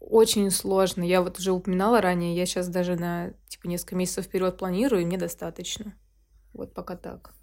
[0.00, 1.02] очень сложно.
[1.02, 5.04] Я вот уже упоминала ранее, я сейчас даже на типа несколько месяцев вперед планирую, и
[5.04, 5.94] мне достаточно.
[6.54, 7.34] Вот пока так.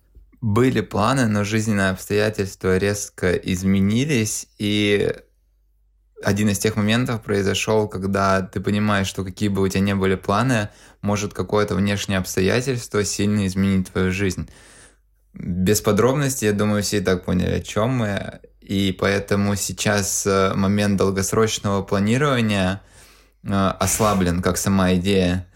[0.42, 5.14] Были планы, но жизненные обстоятельства резко изменились, и
[6.24, 10.16] один из тех моментов произошел, когда ты понимаешь, что какие бы у тебя ни были
[10.16, 10.70] планы,
[11.02, 14.50] может какое-то внешнее обстоятельство сильно изменить твою жизнь.
[15.34, 18.40] Без подробностей, я думаю, все и так поняли, о чем мы.
[18.62, 22.82] И поэтому сейчас э, момент долгосрочного планирования
[23.44, 23.50] э,
[23.80, 25.49] ослаблен, как сама идея.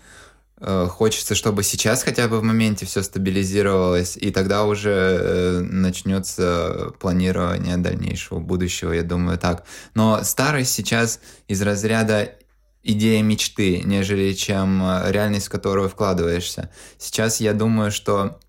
[0.65, 6.93] Э, хочется, чтобы сейчас хотя бы в моменте все стабилизировалось, и тогда уже э, начнется
[6.99, 9.65] планирование дальнейшего будущего, я думаю, так.
[9.93, 12.35] Но старость сейчас из разряда
[12.81, 16.71] идея мечты, нежели чем э, реальность, в которую вкладываешься.
[16.97, 18.39] Сейчас я думаю, что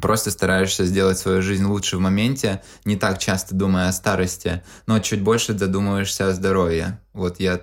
[0.00, 5.00] просто стараешься сделать свою жизнь лучше в моменте, не так часто думая о старости, но
[5.00, 6.98] чуть больше задумываешься о здоровье.
[7.12, 7.60] Вот я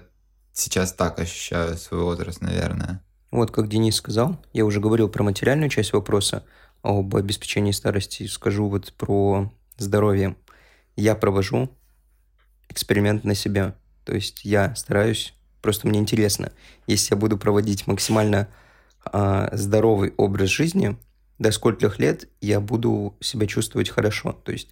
[0.54, 3.02] сейчас так ощущаю свой возраст, наверное.
[3.36, 6.46] Вот как Денис сказал, я уже говорил про материальную часть вопроса
[6.82, 8.28] об обеспечении старости.
[8.28, 10.38] Скажу вот про здоровье.
[10.96, 11.70] Я провожу
[12.70, 13.76] эксперимент на себя.
[14.06, 16.54] То есть я стараюсь, просто мне интересно,
[16.88, 18.48] если я буду проводить максимально
[19.04, 20.96] а, здоровый образ жизни,
[21.38, 24.32] до скольких лет я буду себя чувствовать хорошо.
[24.32, 24.70] То есть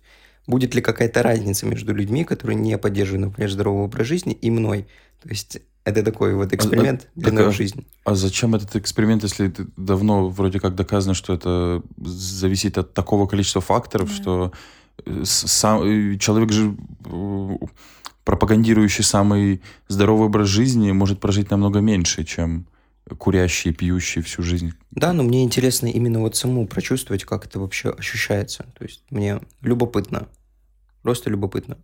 [0.47, 4.87] будет ли какая-то разница между людьми, которые не поддерживают, например, здоровый образ жизни, и мной.
[5.21, 7.85] То есть это такой вот эксперимент а, для новой жизни.
[8.05, 13.61] А зачем этот эксперимент, если давно вроде как доказано, что это зависит от такого количества
[13.61, 14.15] факторов, да.
[14.15, 14.51] что
[15.05, 17.57] э, сам, э, человек же э,
[18.23, 22.65] пропагандирующий самый здоровый образ жизни может прожить намного меньше, чем
[23.17, 24.71] курящий, пьющий всю жизнь.
[24.91, 28.65] Да, но мне интересно именно вот саму прочувствовать, как это вообще ощущается.
[28.77, 30.29] То есть мне любопытно.
[31.01, 31.77] Просто любопытно.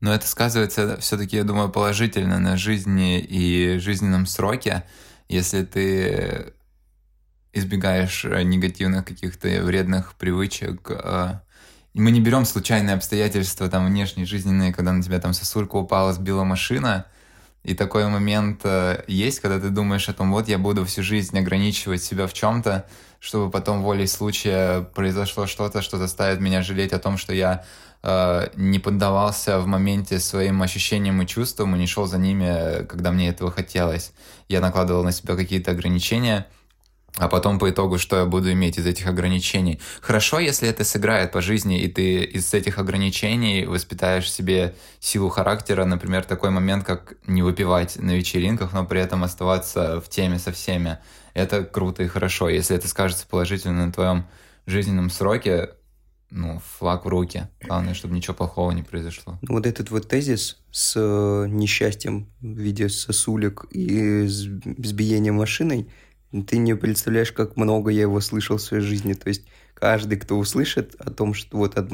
[0.00, 4.84] Но это сказывается все-таки, я думаю, положительно на жизни и жизненном сроке,
[5.28, 6.52] если ты
[7.52, 10.90] избегаешь э, негативных каких-то вредных привычек.
[10.90, 11.40] Э,
[11.94, 16.44] мы не берем случайные обстоятельства, там, внешние, жизненные, когда на тебя там сосулька упала, сбила
[16.44, 17.06] машина.
[17.64, 21.36] И такой момент э, есть, когда ты думаешь о том, вот я буду всю жизнь
[21.36, 22.86] ограничивать себя в чем-то,
[23.18, 27.64] чтобы потом волей случая произошло что-то, что заставит меня жалеть о том, что я
[28.02, 33.12] э, не поддавался в моменте своим ощущениям и чувствам и не шел за ними, когда
[33.12, 34.12] мне этого хотелось.
[34.48, 36.46] Я накладывал на себя какие-то ограничения—
[37.18, 39.80] а потом по итогу, что я буду иметь из этих ограничений.
[40.00, 45.28] Хорошо, если это сыграет по жизни, и ты из этих ограничений воспитаешь в себе силу
[45.28, 50.38] характера, например, такой момент, как не выпивать на вечеринках, но при этом оставаться в теме
[50.38, 50.98] со всеми.
[51.34, 52.48] Это круто и хорошо.
[52.48, 54.26] Если это скажется положительно на твоем
[54.66, 55.70] жизненном сроке,
[56.30, 57.48] ну, флаг в руки.
[57.62, 59.38] Главное, чтобы ничего плохого не произошло.
[59.42, 65.88] Вот этот вот тезис с э, несчастьем в виде сосулек и с избиением машиной–
[66.46, 69.14] ты не представляешь, как много я его слышал в своей жизни.
[69.14, 71.90] То есть каждый, кто услышит о том, что вот от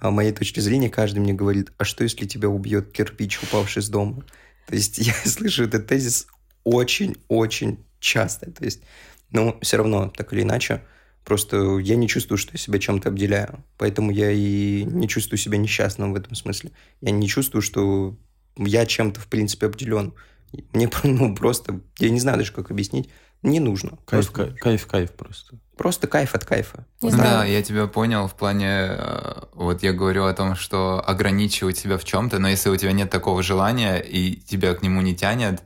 [0.00, 4.24] моей точки зрения, каждый мне говорит, а что, если тебя убьет кирпич, упавший с дома?
[4.66, 6.26] То есть я слышу этот тезис
[6.64, 8.50] очень-очень часто.
[8.50, 8.82] То есть,
[9.30, 10.82] ну, все равно, так или иначе,
[11.24, 13.64] просто я не чувствую, что я себя чем-то обделяю.
[13.78, 16.70] Поэтому я и не чувствую себя несчастным в этом смысле.
[17.00, 18.16] Я не чувствую, что
[18.56, 20.14] я чем-то, в принципе, обделен.
[20.72, 23.10] Мне ну, просто, я не знаю даже, как объяснить,
[23.42, 23.98] не нужно.
[24.06, 25.56] Кайф, кайф, кайф, кайф просто.
[25.76, 26.86] Просто кайф от кайфа.
[27.02, 27.50] Не да, знаю.
[27.50, 32.04] я тебя понял в плане, э, вот я говорю о том, что ограничивать себя в
[32.04, 35.62] чем-то, но если у тебя нет такого желания и тебя к нему не тянет,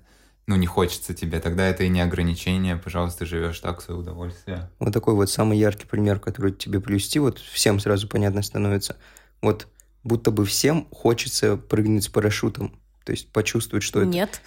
[0.49, 4.71] ну, не хочется тебе, тогда это и не ограничение, пожалуйста, живешь так в свое удовольствие.
[4.79, 8.97] Вот такой вот самый яркий пример, который тебе привести, вот всем сразу понятно становится.
[9.43, 9.69] Вот
[10.03, 14.09] будто бы всем хочется прыгнуть с парашютом, то есть почувствовать, что это...
[14.09, 14.41] Нет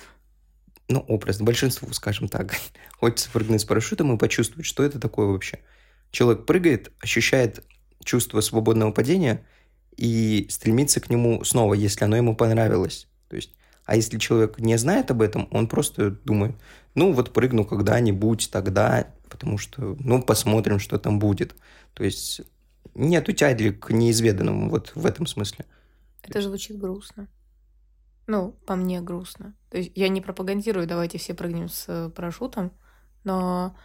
[0.89, 2.55] ну, образно, большинству, скажем так,
[2.99, 5.59] хочется прыгнуть с парашютом и почувствовать, что это такое вообще.
[6.11, 7.63] Человек прыгает, ощущает
[8.03, 9.45] чувство свободного падения
[9.95, 13.07] и стремится к нему снова, если оно ему понравилось.
[13.29, 13.53] То есть,
[13.91, 16.55] а если человек не знает об этом, он просто думает,
[16.95, 21.57] ну вот прыгну когда-нибудь тогда, потому что, ну, посмотрим, что там будет.
[21.93, 22.39] То есть
[22.95, 25.65] нету тяги к неизведанному вот в этом смысле.
[26.23, 27.27] Это звучит грустно.
[28.27, 29.55] Ну, по мне грустно.
[29.69, 32.71] То есть я не пропагандирую, давайте все прыгнем с э, парашютом,
[33.25, 33.75] но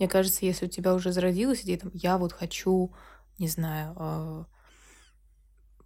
[0.00, 2.92] мне кажется, если у тебя уже зародилась идея, там, я вот хочу,
[3.38, 4.44] не знаю, э,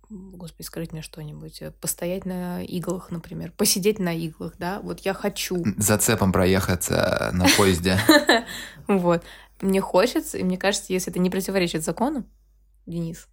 [0.09, 5.15] господи, скажите мне что-нибудь, э, постоять на иглах, например, посидеть на иглах, да, вот я
[5.15, 5.65] хочу.
[5.77, 7.99] Зацепом проехаться на поезде.
[8.89, 9.25] Вот.
[9.61, 12.25] Мне хочется, и мне кажется, если это не противоречит закону,
[12.87, 13.27] Денис,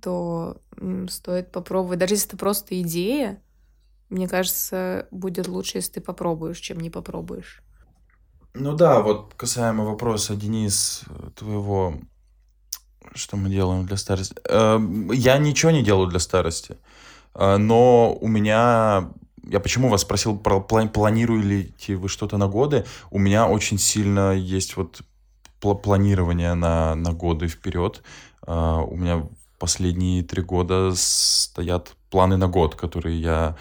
[0.00, 0.60] то
[1.08, 2.00] стоит попробовать.
[2.00, 3.40] Даже если это просто идея,
[4.08, 7.62] мне кажется, будет лучше, если ты попробуешь, чем не попробуешь.
[8.54, 11.04] Ну да, вот касаемо вопроса, Денис,
[11.36, 11.94] твоего,
[13.14, 14.36] что мы делаем для старости.
[14.48, 16.76] Эм, я ничего не делаю для старости,
[17.34, 19.10] э, но у меня
[19.44, 22.84] я почему вас спросил, про плани планируете вы что-то на годы?
[23.10, 25.02] У меня очень сильно есть вот
[25.60, 28.02] планирование на, на годы вперед.
[28.46, 29.26] Э, у меня
[29.58, 33.56] последние три года стоят планы на год, которые я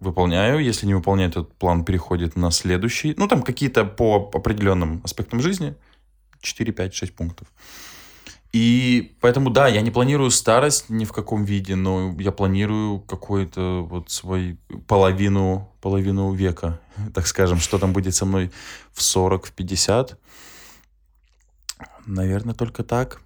[0.00, 0.58] выполняю.
[0.58, 3.14] Если не выполняю, этот план переходит на следующий.
[3.16, 5.74] Ну, там какие-то по определенным аспектам жизни.
[6.40, 7.48] 4, 5, 6 пунктов.
[8.52, 13.86] И поэтому, да, я не планирую старость ни в каком виде, но я планирую какой-то
[13.88, 16.80] вот свой половину, половину века,
[17.14, 18.50] так скажем, что там будет со мной
[18.92, 20.18] в 40, в 50.
[22.06, 23.20] Наверное, только так.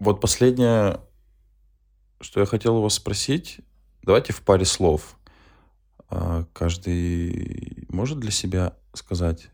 [0.00, 1.00] Вот последнее,
[2.20, 3.60] что я хотел у вас спросить,
[4.02, 5.16] давайте в паре слов.
[6.08, 9.50] А, каждый может для себя сказать,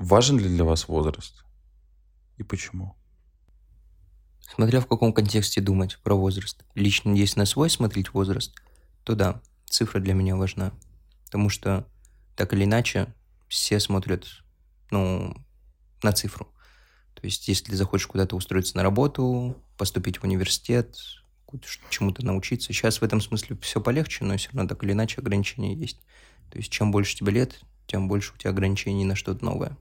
[0.00, 1.44] важен ли для вас возраст
[2.38, 2.96] и почему?
[4.40, 6.64] Смотря в каком контексте думать про возраст.
[6.74, 8.52] Лично, если на свой смотреть возраст,
[9.04, 10.72] то да, цифра для меня важна.
[11.26, 11.86] Потому что
[12.34, 13.14] так или иначе
[13.46, 14.26] все смотрят
[14.90, 15.36] ну,
[16.02, 16.48] на цифру.
[17.14, 20.96] То есть, если захочешь куда-то устроиться на работу, поступить в университет,
[21.90, 22.72] чему-то научиться.
[22.72, 26.00] Сейчас в этом смысле все полегче, но все равно так или иначе ограничения есть.
[26.50, 29.76] То есть, чем больше тебе лет, тем больше у тебя ограничений на что-то новое.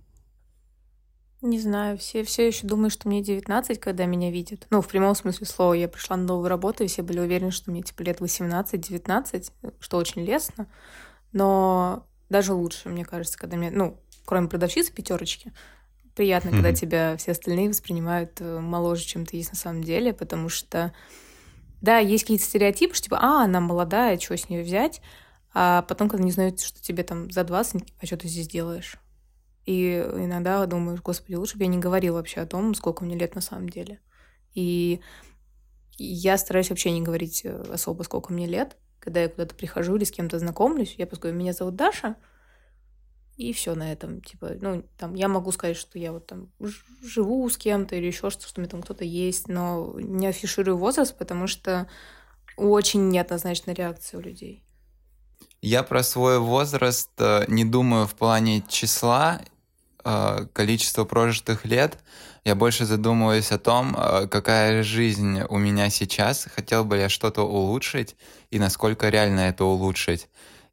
[1.42, 4.68] Не знаю, все, все еще думают, что мне 19, когда меня видят.
[4.72, 7.72] Ну, в прямом смысле слова, я пришла на новую работу, и все были уверены, что
[7.72, 10.68] мне типа лет 18-19, что очень лестно.
[11.32, 15.54] Но даже лучше, мне кажется, когда мне, ну, кроме продавщицы пятерочки,
[16.14, 20.50] приятно, когда тебя все остальные воспринимают э, моложе, чем ты есть на самом деле, потому
[20.50, 20.94] что,
[21.82, 25.02] да, есть какие-то стереотипы, что типа, а, она молодая, что с нее взять,
[25.54, 28.98] А потом, когда не знают, что тебе там за 20, а что ты здесь делаешь?
[29.70, 33.36] И иногда думаешь, господи, лучше бы я не говорил вообще о том, сколько мне лет
[33.36, 34.00] на самом деле.
[34.56, 35.00] И
[36.00, 38.78] я стараюсь вообще не говорить э, особо, сколько мне лет.
[39.00, 42.16] Когда я куда-то прихожу или с кем-то знакомлюсь, я просто говорю, меня зовут Даша,
[43.38, 44.22] и все на этом.
[44.22, 46.52] Типа, ну, там, я могу сказать, что я вот там
[47.04, 50.78] живу с кем-то или еще что-то, что у меня там кто-то есть, но не афиширую
[50.78, 51.88] возраст, потому что
[52.58, 54.64] очень неоднозначная реакция у людей.
[55.62, 59.42] Я про свой возраст э, не думаю в плане числа,
[60.04, 62.00] э, количества прожитых лет.
[62.44, 67.44] Я больше задумываюсь о том, э, какая жизнь у меня сейчас, хотел бы я что-то
[67.44, 68.16] улучшить
[68.52, 70.28] и насколько реально это улучшить.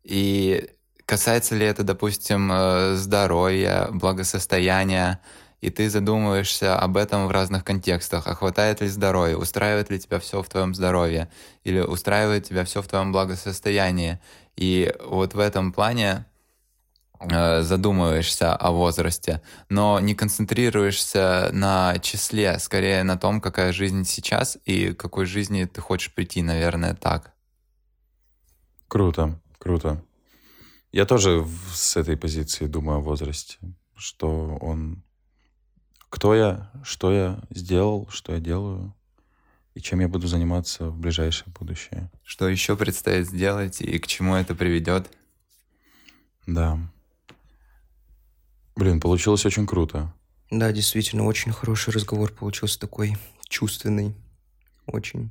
[0.04, 0.70] И
[1.06, 5.20] Касается ли это, допустим, э, здоровья, благосостояния,
[5.60, 8.26] и ты задумываешься об этом в разных контекстах.
[8.26, 9.36] А хватает ли здоровья?
[9.36, 11.28] Устраивает ли тебя все в твоем здоровье?
[11.62, 14.18] Или устраивает тебя все в твоем благосостоянии?
[14.56, 16.26] И вот в этом плане
[17.20, 24.92] задумываешься о возрасте, но не концентрируешься на числе, скорее на том, какая жизнь сейчас и
[24.92, 27.32] к какой жизни ты хочешь прийти, наверное, так.
[28.88, 30.02] Круто, круто.
[30.92, 33.58] Я тоже с этой позиции думаю о возрасте,
[33.96, 35.02] что он...
[36.08, 38.94] Кто я, что я сделал, что я делаю,
[39.74, 42.10] и чем я буду заниматься в ближайшее будущее.
[42.24, 45.10] Что еще предстоит сделать и к чему это приведет?
[46.46, 46.78] Да.
[48.76, 50.12] Блин, получилось очень круто.
[50.50, 53.16] Да, действительно, очень хороший разговор получился такой
[53.48, 54.14] чувственный.
[54.86, 55.30] Очень.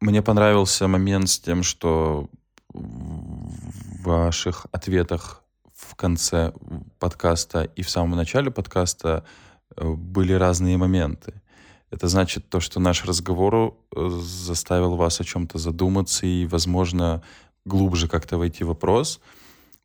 [0.00, 2.28] Мне понравился момент с тем, что
[2.72, 5.44] ваших ответах
[5.74, 6.52] в конце
[6.98, 9.24] подкаста и в самом начале подкаста
[9.76, 11.34] э, были разные моменты.
[11.90, 13.54] Это значит то, что наш разговор
[13.94, 17.22] э, заставил вас о чем-то задуматься и, возможно,
[17.64, 19.20] глубже как-то войти в вопрос.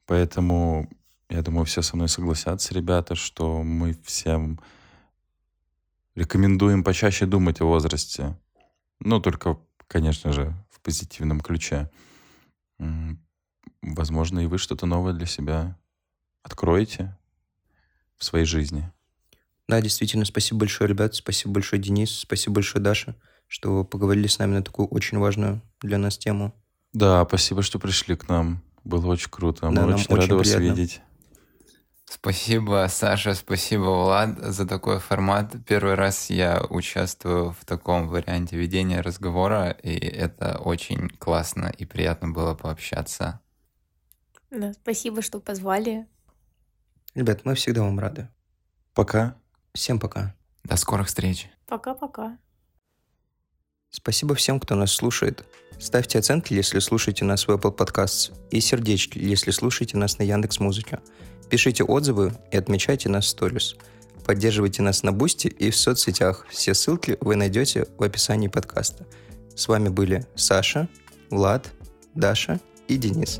[0.06, 0.90] Поэтому,
[1.30, 4.60] я думаю, все со мной согласятся, ребята, что мы всем
[6.16, 8.38] рекомендуем почаще думать о возрасте.
[9.00, 11.90] Ну, только, конечно же, в позитивном ключе
[13.82, 15.78] возможно, и вы что-то новое для себя
[16.44, 17.16] откроете
[18.18, 18.92] в своей жизни.
[19.68, 23.16] Да, действительно, спасибо большое, ребят, спасибо большое, Денис, спасибо большое, Даша,
[23.48, 26.54] что поговорили с нами на такую очень важную для нас тему.
[26.94, 28.64] Да, спасибо, что пришли к нам.
[28.84, 29.70] Было очень круто.
[29.70, 31.02] Да, Мы очень рады очень вас видеть.
[32.10, 35.54] Спасибо, Саша, спасибо, Влад, за такой формат.
[35.68, 42.30] Первый раз я участвую в таком варианте ведения разговора, и это очень классно и приятно
[42.30, 43.42] было пообщаться.
[44.50, 46.08] Да, спасибо, что позвали.
[47.14, 48.30] Ребят, мы всегда вам рады.
[48.94, 49.36] Пока.
[49.74, 50.34] Всем пока.
[50.64, 51.50] До скорых встреч.
[51.66, 52.38] Пока-пока.
[53.90, 55.46] Спасибо всем, кто нас слушает.
[55.80, 60.60] Ставьте оценки, если слушаете нас в Apple Podcasts, и сердечки, если слушаете нас на Яндекс
[60.60, 61.00] Музыке.
[61.50, 63.76] Пишите отзывы и отмечайте нас в сторис.
[64.26, 66.46] Поддерживайте нас на Boosty и в соцсетях.
[66.50, 69.06] Все ссылки вы найдете в описании подкаста.
[69.56, 70.90] С вами были Саша,
[71.30, 71.72] Влад,
[72.14, 73.40] Даша и Денис.